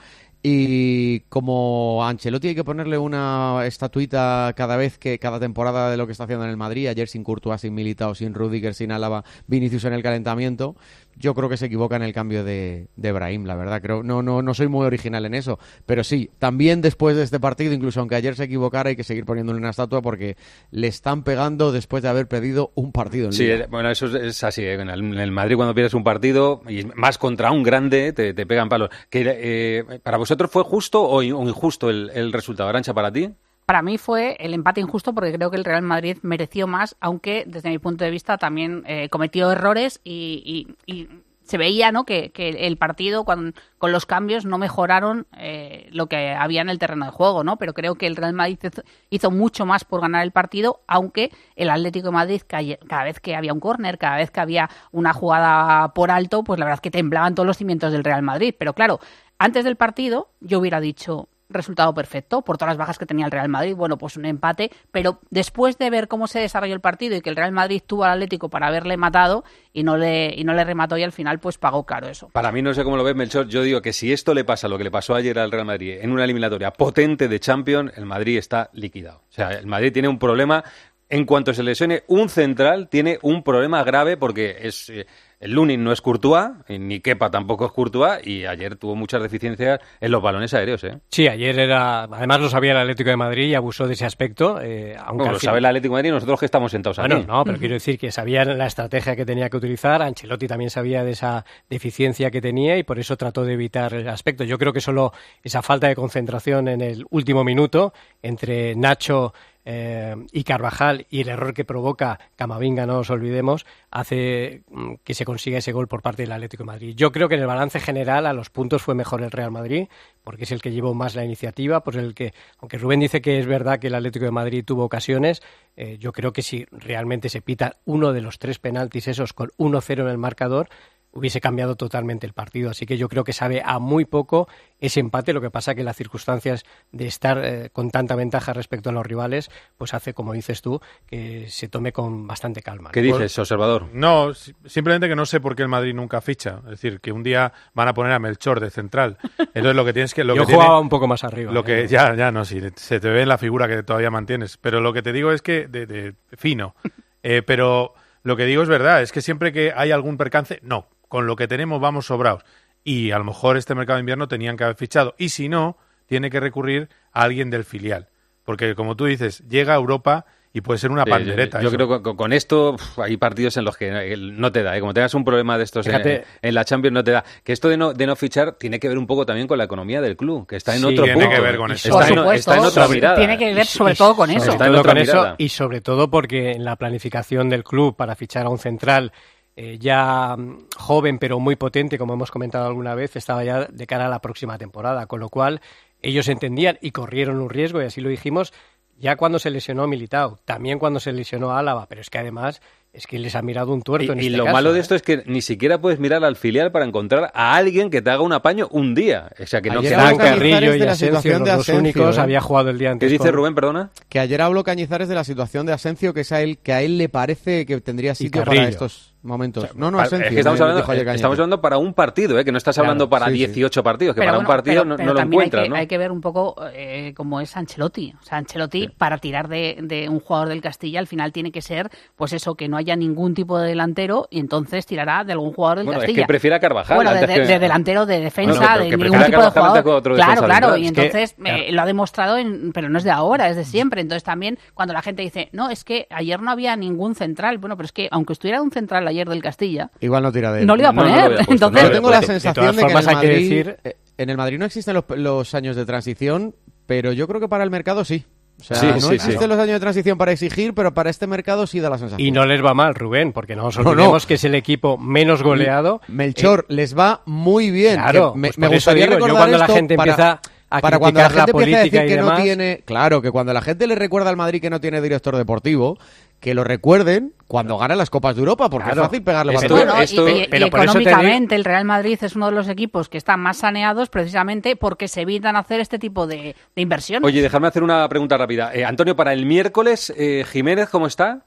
[0.43, 5.97] Y como a Ancelotti hay que ponerle una estatuita cada vez que cada temporada de
[5.97, 8.91] lo que está haciendo en el Madrid, ayer sin Courtois, sin Militao, sin Rudiger, sin
[8.91, 10.75] Álava, Vinicius en el calentamiento,
[11.17, 13.81] yo creo que se equivoca en el cambio de, de Brahim, la verdad.
[13.81, 15.59] Creo, no, no, no soy muy original en eso.
[15.85, 19.25] Pero sí, también después de este partido, incluso aunque ayer se equivocara, hay que seguir
[19.25, 20.35] poniéndole una estatua porque
[20.71, 23.67] le están pegando después de haber perdido un partido en Sí, Liga.
[23.69, 24.63] bueno, eso es, es así.
[24.63, 28.11] eh, En el, en el Madrid, cuando pierdes un partido, y más contra un grande,
[28.13, 28.89] te, te pegan palos.
[29.09, 32.69] Que, eh, ¿Para vosotros fue justo o in- o injusto el, el resultado?
[32.69, 33.29] Arancha, para ti?
[33.65, 37.45] Para mí fue el empate injusto porque creo que el Real Madrid mereció más, aunque
[37.47, 41.07] desde mi punto de vista también eh, cometió errores y, y- y
[41.45, 42.05] se veía ¿no?
[42.05, 47.05] que, el partido con, los cambios no mejoraron eh, lo que había en el terreno
[47.05, 47.57] de juego, ¿no?
[47.57, 51.31] Pero creo que el Real Madrid hizo, hizo mucho más por ganar el partido, aunque
[51.55, 55.13] el Atlético de Madrid cada vez que había un córner, cada vez que había una
[55.13, 58.55] jugada por alto, pues la verdad es que temblaban todos los cimientos del Real Madrid.
[58.57, 58.99] Pero claro,
[59.37, 63.31] antes del partido yo hubiera dicho resultado perfecto por todas las bajas que tenía el
[63.31, 63.75] Real Madrid.
[63.75, 67.29] Bueno, pues un empate, pero después de ver cómo se desarrolló el partido y que
[67.29, 69.43] el Real Madrid tuvo al Atlético para haberle matado
[69.73, 72.29] y no le y no le remató y al final pues pagó caro eso.
[72.29, 73.47] Para mí, no sé cómo lo ves, Melchor.
[73.47, 75.97] Yo digo que si esto le pasa lo que le pasó ayer al Real Madrid
[76.01, 79.23] en una eliminatoria potente de Champions, el Madrid está liquidado.
[79.29, 80.63] O sea, el Madrid tiene un problema.
[81.07, 85.05] En cuanto se lesione un central, tiene un problema grave porque es eh,
[85.39, 89.79] el Lunin no es Courtois, ni Kepa tampoco es Courtois, y ayer tuvo muchas deficiencias
[89.99, 90.83] en los balones aéreos.
[90.83, 90.99] ¿eh?
[91.09, 92.03] Sí, ayer era.
[92.03, 94.59] Además lo sabía el Atlético de Madrid y abusó de ese aspecto.
[94.61, 96.97] eh, aunque Bueno, lo final- sabe el Atlético de Madrid y nosotros que estamos sentados
[96.97, 97.25] Bueno, aquí.
[97.27, 100.01] no, pero quiero decir que sabían la estrategia que tenía que utilizar.
[100.01, 104.07] Ancelotti también sabía de esa deficiencia que tenía y por eso trató de evitar el
[104.09, 104.43] aspecto.
[104.43, 105.11] Yo creo que solo
[105.43, 109.33] esa falta de concentración en el último minuto entre Nacho
[109.65, 115.13] eh, y Carvajal y el error que provoca Camavinga, no nos olvidemos, hace mm, que
[115.13, 116.93] se consiga ese gol por parte del Atlético de Madrid.
[116.95, 119.87] Yo creo que en el balance general a los puntos fue mejor el Real Madrid
[120.25, 123.39] porque es el que llevó más la iniciativa, por el que, aunque Rubén dice que
[123.39, 125.41] es verdad que el Atlético de Madrid tuvo ocasiones,
[125.77, 129.51] eh, yo creo que si realmente se pita uno de los tres penaltis esos con
[129.57, 130.67] 1-0 en el marcador,
[131.15, 132.69] hubiese cambiado totalmente el partido.
[132.69, 134.47] Así que yo creo que sabe a muy poco
[134.79, 135.33] ese empate.
[135.33, 139.05] Lo que pasa que las circunstancias de estar eh, con tanta ventaja respecto a los
[139.05, 142.91] rivales, pues hace, como dices tú, que se tome con bastante calma.
[142.91, 143.87] ¿Qué dices, observador?
[143.93, 146.59] No, si- simplemente que no sé por qué el Madrid nunca ficha.
[146.65, 149.17] Es decir, que un día van a poner a Melchor de central.
[149.39, 150.23] Entonces lo que tienes que...
[150.23, 151.51] Lo Yo que jugaba tiene- un poco más arriba.
[151.51, 151.63] Lo ¿eh?
[151.63, 154.57] que ya, ya no, si se te ve en la figura que todavía mantienes.
[154.57, 156.75] Pero lo que te digo es que de, de fino.
[157.27, 160.85] Eh, pero lo que digo es verdad, es que siempre que hay algún percance, no,
[161.15, 162.43] con lo que tenemos vamos sobrados.
[162.83, 165.15] Y a lo mejor este mercado de invierno tenían que haber fichado.
[165.17, 168.09] Y si no, tiene que recurrir a alguien del filial.
[168.43, 171.61] Porque como tú dices, llega a Europa y puede ser una Sí, pandereta.
[171.61, 174.61] Yo, creo que con, con esto uf, hay partidos en los que eh, no te
[174.61, 174.75] da.
[174.75, 174.81] ¿eh?
[174.81, 176.25] Como tengas un problema de estos en, Fíjate.
[176.41, 177.23] en la Champions, no te da.
[177.45, 179.63] Que esto de no, de no fichar tiene que ver un poco también con la
[179.63, 181.29] economía del club, que está en Sí, otro tiene punto.
[181.35, 181.87] que ver con eso.
[181.87, 183.15] Está, Por en, supuesto, está en otra sobre- mirada.
[183.17, 184.51] tiene que ver sobre todo con eso.
[184.51, 185.35] Está en otra con eso mirada.
[185.37, 189.13] y sobre todo porque en la planificación del club para fichar a un central
[189.55, 193.87] eh, ya mm, joven pero muy potente, como hemos comentado alguna vez, estaba ya de
[193.87, 195.61] cara a la próxima temporada, con lo cual
[196.01, 198.53] ellos entendían y corrieron un riesgo, y así lo dijimos,
[198.97, 202.61] ya cuando se lesionó Militao, también cuando se lesionó Álava, pero es que además
[202.95, 204.81] es que les ha mirado un tuerto en Y, este lo caso, malo de ¿eh?
[204.81, 208.09] esto es que ni siquiera puedes mirar al filial para encontrar a alguien que te
[208.09, 209.29] haga un apaño un día.
[209.41, 211.79] O sea, que no Ayer Carrillo de y la Asensio, situación los de dos Asensio,
[211.79, 212.21] únicos, ¿eh?
[212.21, 213.07] había jugado el día antes.
[213.07, 213.91] ¿Qué dice con- Rubén, perdona?
[214.09, 216.81] Que ayer habló Cañizares de la situación de Asensio, que es a él, que a
[216.81, 218.69] él le parece que tendría sitio para Carrillo.
[218.69, 219.75] estos momentos.
[219.75, 220.27] no, no, Asensio.
[220.27, 221.15] es que estamos hablando, eh, Cañizares.
[221.15, 222.45] estamos hablando para un partido, ¿eh?
[222.45, 223.37] que no estás Claro, hablando para sí, sí.
[223.39, 225.63] 18 partidos, que Pero para bueno, un partido pero- no, pero no lo hay encuentras,
[225.63, 225.75] que, ¿no?
[225.77, 228.13] hay que ver un poco eh, cómo es Ancelotti.
[228.21, 231.63] O sea, Ancelotti, para tirar de, de un jugador del Castilla, al final tiene que
[231.63, 235.33] ser, pues eso, que no haya haya ningún tipo de delantero y entonces tirará de
[235.33, 236.23] algún jugador del Bueno, es Castilla.
[236.23, 236.95] que prefiere a Carvajal.
[236.95, 239.83] Bueno, de, de- que- de delantero, de defensa, de que ningún tipo de jugador.
[239.83, 242.89] que otro Claro, defensa claro, y Es que- entonces eh, lo ha demostrado, en- pero
[242.89, 244.01] no es de ahora, es de siempre.
[244.01, 247.75] Entonces también cuando la gente dice, no, es que ayer no había ningún central, bueno,
[247.75, 250.67] pero es que aunque estuviera un central ayer del Castilla, Igual no tira de él.
[250.67, 252.83] No lo iba a No, no lo poner, puesto, entonces- Yo tengo la sensación de,
[252.85, 255.75] que en el, que Madrid, decir- eh, en el Madrid no existen los, los años
[255.75, 256.53] de transición,
[256.85, 258.25] pero yo creo que para el mercado sí.
[258.59, 259.15] O sea, Sí, no sí, sí.
[259.15, 262.25] existen los años de transición para exigir, pero para este mercado sí da la sensación.
[262.25, 263.89] Y no les va mal, Rubén, porque no nos No, no.
[263.91, 266.01] olvidemos que es el equipo menos goleado.
[266.07, 267.95] Melchor, les va muy bien.
[267.95, 270.41] Claro, Que me, pues me gustaría digo, yo recordar cuando la esto gente para- empieza
[270.69, 272.43] a para cuando la criticar la gente empieza a decir que no demás.
[272.43, 275.97] tiene, claro, que cuando la gente le recuerda al Madrid que no tiene director deportivo,
[276.45, 279.01] que lo recuerden cuando gana las Copas de Europa, porque Claro.
[279.01, 279.85] es fácil pegarle Esto- balones.
[279.87, 282.69] Bueno, y- esto- y, y pero digo- económicamente el Real Madrid es uno de los
[282.69, 287.25] equipos que están más saneados precisamente porque se evitan hacer este tipo de, de inversiones.
[287.25, 288.71] Oye, dejadme hacer una pregunta rápida.
[288.75, 291.45] Eh, Antonio, para el miércoles, eh, Jiménez, ¿cómo está?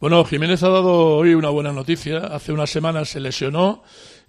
[0.00, 2.18] Bueno, Jiménez ha dado hoy una buena noticia.
[2.18, 3.84] Hace unas semanas se lesionó.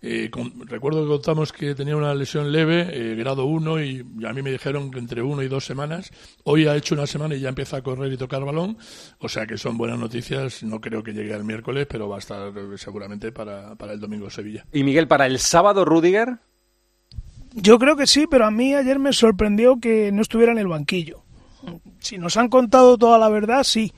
[0.07, 4.33] Eh, con- recuerdo que contamos que tenía una lesión leve, eh, grado 1, y a
[4.33, 6.11] mí me dijeron que entre uno y dos semanas.
[6.43, 8.77] Hoy ha hecho una semana y ya empieza a correr y tocar balón.
[9.19, 10.61] O sea que son buenas noticias.
[10.63, 13.99] No creo que llegue el miércoles, pero va a estar eh, seguramente para, para el
[13.99, 14.65] domingo en Sevilla.
[14.71, 16.37] Y Miguel, para el sábado, Rudiger.
[17.53, 20.67] Yo creo que sí, pero a mí ayer me sorprendió que no estuviera en el
[20.67, 21.23] banquillo.
[21.99, 23.91] Si nos han contado toda la verdad, sí,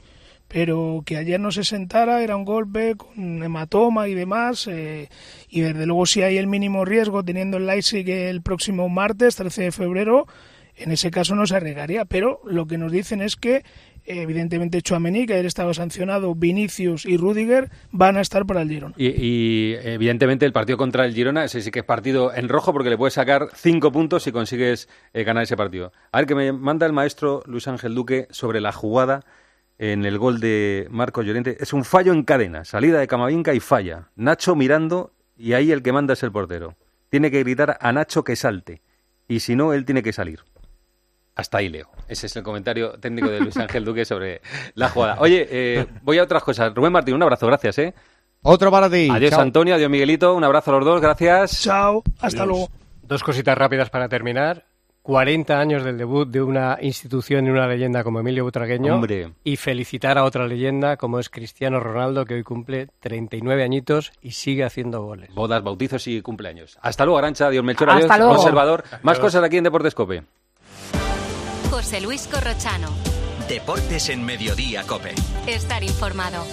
[0.47, 5.09] pero que ayer no se sentara era un golpe con hematoma y demás, eh,
[5.49, 9.63] y desde luego si hay el mínimo riesgo teniendo el Leipzig el próximo martes, 13
[9.63, 10.27] de febrero,
[10.75, 13.63] en ese caso no se arriesgaría, pero lo que nos dicen es que
[14.07, 18.95] evidentemente Chouameni, que ayer estaba sancionado, Vinicius y Rudiger van a estar para el Girona.
[18.97, 22.71] Y, y, evidentemente el partido contra el Girona, ese sí que es partido en rojo
[22.71, 25.91] porque le puedes sacar cinco puntos si consigues eh, ganar ese partido.
[26.11, 29.25] A ver, que me manda el maestro Luis Ángel Duque sobre la jugada
[29.79, 31.57] en el gol de Marcos Llorente.
[31.59, 34.09] Es un fallo en cadena, salida de Camavinga y falla.
[34.15, 36.75] Nacho mirando y ahí el que manda es el portero.
[37.09, 38.81] Tiene que gritar a Nacho que salte
[39.27, 40.43] y si no, él tiene que salir.
[41.35, 41.89] Hasta ahí leo.
[42.07, 44.41] Ese es el comentario técnico de Luis Ángel Duque sobre
[44.73, 45.17] la jugada.
[45.19, 46.73] Oye, eh, voy a otras cosas.
[46.73, 47.93] Rubén Martín, un abrazo, gracias, ¿eh?
[48.41, 49.07] Otro para ti.
[49.11, 49.41] Adiós Chao.
[49.41, 51.61] Antonio, adiós Miguelito, un abrazo a los dos, gracias.
[51.61, 52.47] Chao, hasta Adiós.
[52.47, 52.69] luego.
[53.03, 54.65] Dos cositas rápidas para terminar.
[55.07, 58.95] 40 años del debut de una institución y una leyenda como Emilio Butragueño.
[58.95, 59.31] Hombre.
[59.45, 64.31] Y felicitar a otra leyenda como es Cristiano Ronaldo, que hoy cumple 39 añitos y
[64.31, 65.33] sigue haciendo goles.
[65.33, 66.77] Bodas, bautizos y cumpleaños.
[66.81, 68.35] Hasta luego, Arancha, adiós Melchor, Hasta adiós luego.
[68.35, 68.83] Conservador.
[69.01, 70.23] Más cosas aquí en Deportes Cope.
[71.69, 72.89] José Luis Corrochano.
[73.47, 75.15] Deportes en Mediodía, Cope.
[75.47, 76.43] Estar informado.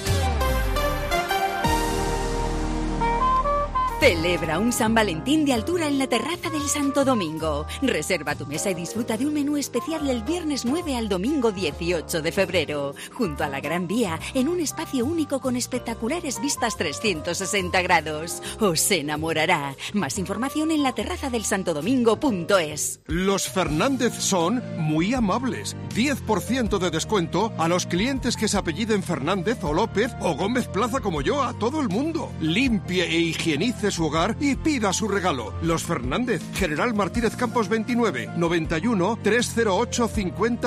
[4.05, 7.65] Celebra un San Valentín de altura en la terraza del Santo Domingo.
[7.81, 12.21] Reserva tu mesa y disfruta de un menú especial del viernes 9 al domingo 18
[12.21, 17.81] de febrero, junto a la Gran Vía, en un espacio único con espectaculares vistas 360
[17.81, 18.43] grados.
[18.61, 19.75] Os enamorará.
[19.95, 23.01] Más información en la terraza del santodomingo.es.
[23.07, 25.79] Los Fernández son muy amables.
[25.95, 31.01] 10% de descuento a los clientes que se apelliden Fernández o López o Gómez Plaza
[31.01, 32.31] como yo, a todo el mundo.
[32.43, 35.55] Limpie e higienice su hogar y pida su regalo.
[35.63, 40.59] Los Fernández, General Martínez Campos 29, 91 308 5000.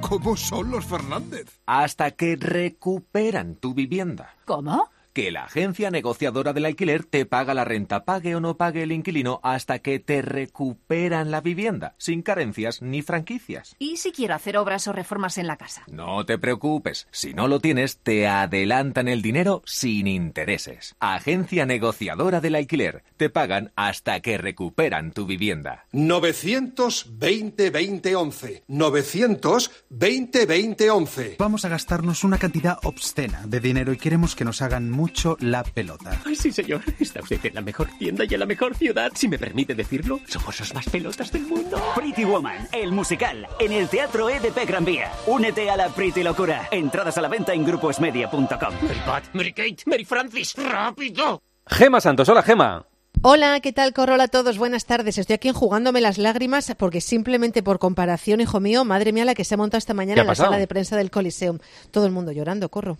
[0.00, 1.46] ¿Cómo son los Fernández?
[1.66, 4.36] Hasta que recuperan tu vivienda.
[4.44, 4.88] ¿Cómo?
[5.14, 8.90] Que la agencia negociadora del alquiler te paga la renta, pague o no pague el
[8.90, 13.76] inquilino, hasta que te recuperan la vivienda, sin carencias ni franquicias.
[13.78, 15.84] ¿Y si quiero hacer obras o reformas en la casa?
[15.86, 20.96] No te preocupes, si no lo tienes, te adelantan el dinero sin intereses.
[20.98, 25.86] Agencia negociadora del alquiler, te pagan hasta que recuperan tu vivienda.
[25.92, 28.64] 920 2011.
[28.66, 31.36] 920 2011.
[31.38, 35.62] Vamos a gastarnos una cantidad obscena de dinero y queremos que nos hagan mucho la
[35.62, 36.18] pelota.
[36.24, 36.80] Ay, sí, señor.
[36.98, 39.12] Está usted en la mejor tienda y en la mejor ciudad.
[39.14, 41.76] Si me permite decirlo, somos los más pelotas del mundo.
[41.94, 45.12] Pretty Woman, el musical, en el Teatro EDP Gran Vía.
[45.26, 46.68] Únete a la Pretty Locura.
[46.70, 48.48] Entradas a la venta en gruposmedia.com.
[48.48, 51.42] Mary Pat, Mary Kate, Mary Francis, rápido.
[51.66, 52.86] Gema Santos, hola Gema.
[53.20, 53.92] Hola, ¿qué tal?
[53.92, 55.18] Corrola a todos, buenas tardes.
[55.18, 59.44] Estoy aquí enjugándome las lágrimas porque simplemente por comparación, hijo mío, madre mía, la que
[59.44, 61.58] se ha montado esta ¿Qué mañana en la sala de prensa del Coliseum.
[61.90, 62.96] Todo el mundo llorando, corro.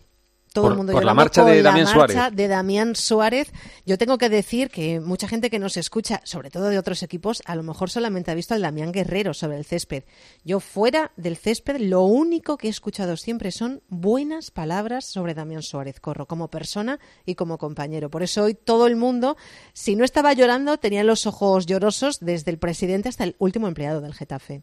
[0.55, 2.17] Todo Por- el mundo por la marcha de Damián Suárez.
[2.33, 3.53] de Damián Suárez.
[3.85, 7.43] Yo tengo que decir que mucha gente que nos escucha, sobre todo de otros equipos,
[7.45, 10.05] a lo mejor solamente ha visto al Damián Guerrero sobre el césped.
[10.45, 15.63] Yo fuera del césped, lo único que he escuchado siempre son buenas palabras sobre Damián
[15.65, 18.09] Suárez, corro, como persona y como compañero.
[18.09, 19.37] Por eso hoy todo el mundo,
[19.73, 24.01] si no estaba llorando, tenía los ojos llorosos desde el presidente hasta el último empleado
[24.01, 24.63] del Getafe.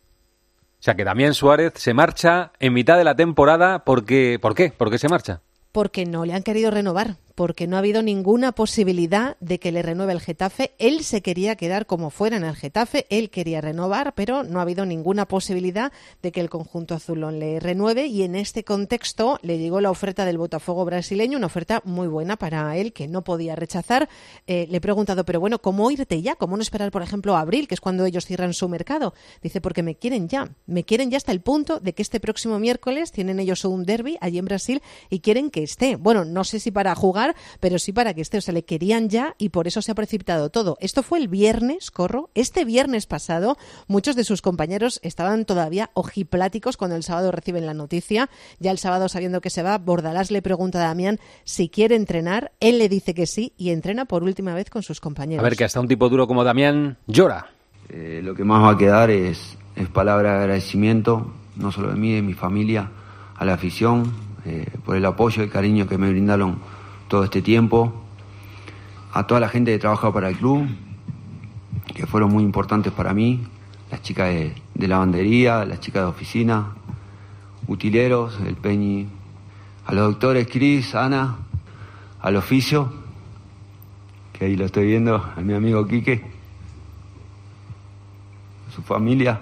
[0.79, 4.71] O sea que Damián Suárez se marcha en mitad de la temporada porque ¿por qué?
[4.71, 5.41] ¿Por qué se marcha?
[5.71, 9.81] Porque no le han querido renovar, porque no ha habido ninguna posibilidad de que le
[9.81, 10.71] renueve el Getafe.
[10.77, 14.63] Él se quería quedar como fuera en el Getafe, él quería renovar, pero no ha
[14.63, 19.57] habido ninguna posibilidad de que el conjunto azulón le renueve y en este contexto le
[19.57, 23.55] llegó la oferta del Botafogo brasileño, una oferta muy buena para él que no podía
[23.55, 24.09] rechazar.
[24.47, 26.35] Eh, le he preguntado, pero bueno, ¿cómo irte ya?
[26.35, 29.13] ¿Cómo no esperar, por ejemplo, abril, que es cuando ellos cierran su mercado?
[29.41, 32.59] Dice, porque me quieren ya, me quieren ya hasta el punto de que este próximo
[32.59, 35.95] miércoles tienen ellos un derby allí en Brasil y quieren que esté.
[35.95, 37.20] Bueno, no sé si para jugar,
[37.59, 38.37] pero sí para que esté.
[38.37, 40.77] O sea, le querían ya y por eso se ha precipitado todo.
[40.79, 42.29] Esto fue el viernes, corro.
[42.35, 43.57] Este viernes pasado,
[43.87, 48.29] muchos de sus compañeros estaban todavía ojipláticos cuando el sábado reciben la noticia.
[48.59, 52.51] Ya el sábado, sabiendo que se va, Bordalás le pregunta a Damián si quiere entrenar.
[52.59, 55.41] Él le dice que sí y entrena por última vez con sus compañeros.
[55.41, 57.51] A ver, que hasta un tipo duro como Damián llora.
[57.89, 61.95] Eh, lo que más va a quedar es, es palabra de agradecimiento, no solo de
[61.95, 62.89] mí, de mi familia,
[63.35, 64.13] a la afición,
[64.45, 66.59] eh, por el apoyo y el cariño que me brindaron
[67.11, 67.91] todo este tiempo,
[69.11, 70.65] a toda la gente que trabaja para el club,
[71.93, 73.43] que fueron muy importantes para mí,
[73.91, 76.69] las chicas de, de lavandería, las chicas de oficina,
[77.67, 79.09] utileros, el Peñi,
[79.87, 81.35] a los doctores Cris, Ana,
[82.21, 82.93] al oficio,
[84.31, 86.23] que ahí lo estoy viendo, a mi amigo Quique,
[88.69, 89.41] a su familia.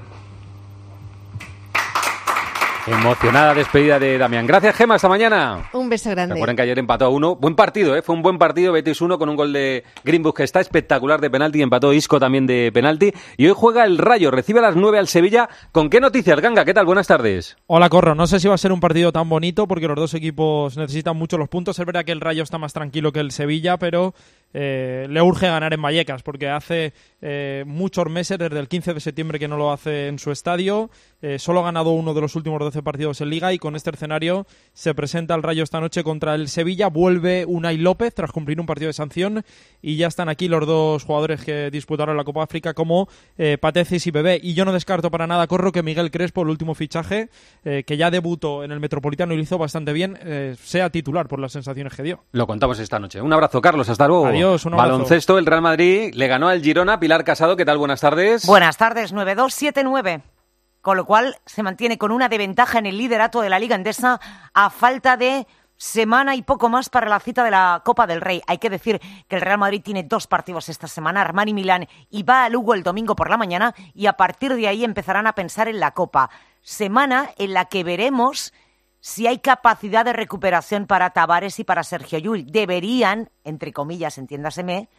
[2.89, 4.47] Emocionada despedida de Damián.
[4.47, 5.69] Gracias, Gema, hasta mañana.
[5.73, 6.33] Un beso grande.
[6.33, 7.35] Recuerden que ayer empató a uno.
[7.35, 8.01] Buen partido, ¿eh?
[8.01, 8.73] Fue un buen partido.
[8.73, 11.61] Betis 1 con un gol de Greenwood que está espectacular de penalti.
[11.61, 13.13] Empató Isco también de penalti.
[13.37, 14.31] Y hoy juega el Rayo.
[14.31, 15.49] Recibe a las 9 al Sevilla.
[15.71, 16.65] ¿Con qué noticias, Ganga?
[16.65, 16.87] ¿Qué tal?
[16.87, 17.57] Buenas tardes.
[17.67, 18.15] Hola, Corro.
[18.15, 21.15] No sé si va a ser un partido tan bonito porque los dos equipos necesitan
[21.15, 21.77] mucho los puntos.
[21.77, 24.15] Es verdad que el Rayo está más tranquilo que el Sevilla, pero
[24.53, 28.99] eh, le urge ganar en Vallecas porque hace eh, muchos meses, desde el 15 de
[28.99, 30.89] septiembre que no lo hace en su estadio,
[31.21, 33.91] eh, solo ha ganado uno de los últimos 12 partidos en Liga y con este
[33.91, 38.59] escenario se presenta el Rayo esta noche contra el Sevilla, vuelve Unai López tras cumplir
[38.59, 39.43] un partido de sanción
[39.81, 43.07] y ya están aquí los dos jugadores que disputaron la Copa África como
[43.59, 46.73] Patecis y Bebé y yo no descarto para nada, Corro, que Miguel Crespo, el último
[46.75, 47.29] fichaje,
[47.63, 50.17] que ya debutó en el Metropolitano y lo hizo bastante bien,
[50.61, 52.23] sea titular por las sensaciones que dio.
[52.31, 53.21] Lo contamos esta noche.
[53.21, 54.27] Un abrazo, Carlos, hasta luego.
[54.27, 54.75] Adiós, un abrazo.
[54.75, 56.99] Baloncesto, el Real Madrid le ganó al Girona.
[56.99, 57.77] Pilar Casado, ¿qué tal?
[57.77, 58.45] Buenas tardes.
[58.45, 60.21] Buenas tardes, 9-2, 7-9.
[60.81, 64.19] Con lo cual se mantiene con una desventaja en el liderato de la Liga Endesa
[64.53, 65.45] a falta de
[65.79, 68.41] semana y poco más para la cita de la Copa del Rey.
[68.47, 72.23] Hay que decir que el Real Madrid tiene dos partidos esta semana, Armani Milán y
[72.23, 75.33] va a Lugo el domingo por la mañana y a partir de ahí empezarán a
[75.33, 76.29] pensar en la Copa.
[76.61, 78.53] Semana en la que veremos
[78.99, 82.45] si hay capacidad de recuperación para Tavares y para Sergio Llull.
[82.45, 84.89] Deberían, entre comillas, entiéndaseme,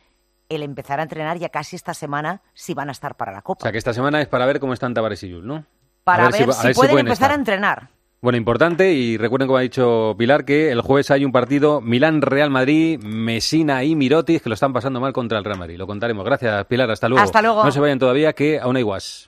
[0.49, 3.63] el empezar a entrenar ya casi esta semana si van a estar para la Copa.
[3.63, 5.65] O sea, que esta semana es para ver cómo están Tavares y Llull, ¿no?
[6.05, 7.31] Para ver, si, ver si, si, pueden, empezar estar.
[7.31, 7.89] a entrenar.
[8.23, 12.51] Bueno, importante, y recuerden como ha dicho Pilar, que el jueves hay un partido Milán-Real
[12.51, 15.79] Madrid, Mesina y Mirotis, que lo están pasando mal contra el Real Madrid.
[15.79, 16.25] Lo contaremos.
[16.25, 16.91] Gracias, Pilar.
[16.91, 17.25] Hasta luego.
[17.25, 17.65] Hasta luego.
[17.65, 19.25] No se vayan todavía, que aún hay guas.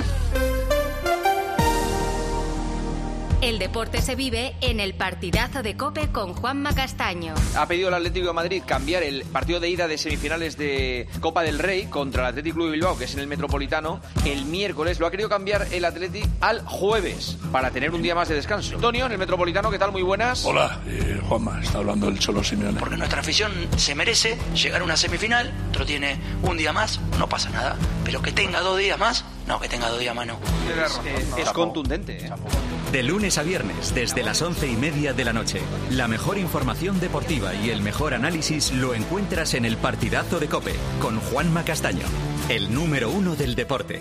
[3.43, 7.35] El deporte se vive en el partidazo de Cope con Juanma Castaño.
[7.57, 11.43] Ha pedido el Atlético de Madrid cambiar el partido de ida de semifinales de Copa
[11.43, 15.01] del Rey contra el Atlético Club de Bilbao, que es en el Metropolitano, el miércoles.
[15.01, 18.77] Lo ha querido cambiar el Atlético al jueves para tener un día más de descanso.
[18.77, 19.91] Antonio, en el Metropolitano, ¿qué tal?
[19.91, 20.45] Muy buenas.
[20.45, 22.79] Hola, eh, Juanma, está hablando el Cholo Simeone.
[22.79, 27.29] Porque nuestra afición se merece llegar a una semifinal, otro tiene un día más, no
[27.29, 27.77] pasa nada.
[28.05, 30.39] Pero que tenga dos días más, no, que tenga dos días más no.
[30.83, 32.27] Es, es contundente.
[32.27, 32.31] ¿eh?
[32.91, 35.61] De lunes a viernes, desde las once y media de la noche.
[35.91, 40.75] La mejor información deportiva y el mejor análisis lo encuentras en el partidazo de Cope
[41.01, 42.07] con Juanma Castaño,
[42.49, 44.01] el número uno del deporte.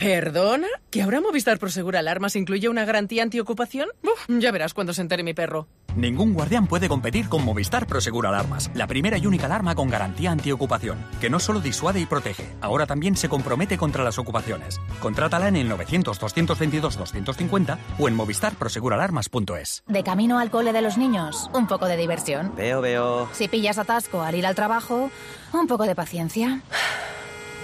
[0.00, 0.66] ¿Perdona?
[0.88, 3.90] ¿Que ahora Movistar Prosegur Alarmas incluye una garantía antiocupación?
[4.02, 5.68] Uf, ya verás cuando se entere mi perro.
[5.94, 10.30] Ningún guardián puede competir con Movistar Prosegur Alarmas, la primera y única alarma con garantía
[10.30, 14.80] antiocupación, que no solo disuade y protege, ahora también se compromete contra las ocupaciones.
[15.00, 19.82] Contrátala en el 900-222-250 o en movistarproseguralarmas.es.
[19.86, 22.54] De camino al cole de los niños, un poco de diversión.
[22.56, 23.28] Veo, veo.
[23.32, 25.10] Si pillas atasco al ir al trabajo,
[25.52, 26.62] un poco de paciencia.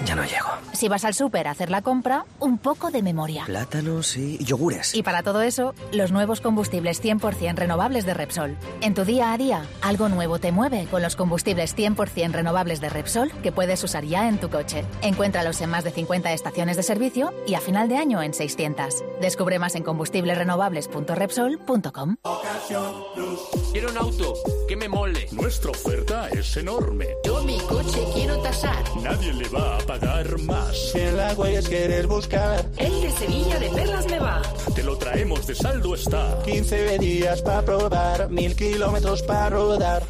[0.04, 0.48] Ya no llego.
[0.72, 3.44] Si vas al súper a hacer la compra, un poco de memoria.
[3.46, 4.94] Plátanos y yogures.
[4.94, 8.56] Y para todo eso, los nuevos combustibles 100% renovables de Repsol.
[8.82, 12.90] En tu día a día, algo nuevo te mueve con los combustibles 100% renovables de
[12.90, 14.84] Repsol que puedes usar ya en tu coche.
[15.02, 19.02] Encuéntralos en más de 50 estaciones de servicio y a final de año en 600.
[19.20, 22.16] Descubre más en combustiblesrenovables.repsol.com.
[23.72, 24.34] Quiero un auto
[24.68, 25.26] que me mole.
[25.32, 27.06] Nuestra oferta es enorme.
[27.24, 28.82] Yo mi coche quiero tasar.
[29.02, 30.90] Nadie le va a pagar más.
[30.92, 32.64] Si en las huellas quieres buscar.
[32.76, 34.42] El de Sevilla de Perlas me va.
[34.74, 36.38] Te lo traemos de saldo está.
[36.44, 40.02] 15 días para probar, mil kilómetros para rodar.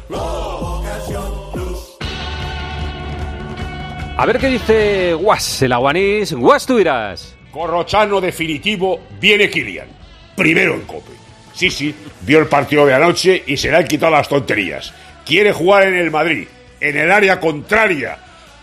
[4.17, 6.33] A ver qué dice Guas, el aguanís.
[6.33, 7.35] Guas, tú dirás.
[7.51, 9.87] Corrochano definitivo, viene Kilian.
[10.35, 11.11] Primero en cope.
[11.53, 14.93] Sí, sí, vio el partido de anoche y se le han quitado las tonterías.
[15.25, 16.47] Quiere jugar en el Madrid,
[16.79, 18.17] en el área contraria,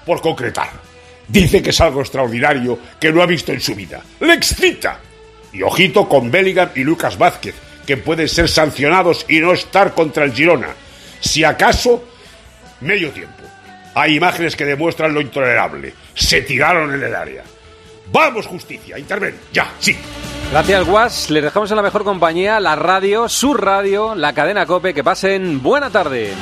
[0.06, 0.70] por concretar.
[1.28, 4.02] Dice que es algo extraordinario que no ha visto en su vida.
[4.20, 5.00] ¡Le excita!
[5.52, 7.54] Y ojito con Bellingham y Lucas Vázquez,
[7.86, 10.68] que pueden ser sancionados y no estar contra el Girona.
[11.20, 12.04] Si acaso,
[12.80, 13.42] medio tiempo.
[13.94, 15.94] Hay imágenes que demuestran lo intolerable.
[16.14, 17.44] Se tiraron en el área.
[18.12, 19.36] Vamos, justicia, interven.
[19.52, 19.96] Ya, sí.
[20.50, 21.30] Gracias, Guas.
[21.30, 24.92] Les dejamos en la mejor compañía, la radio, su radio, la cadena Cope.
[24.92, 26.32] Que pasen buena tarde.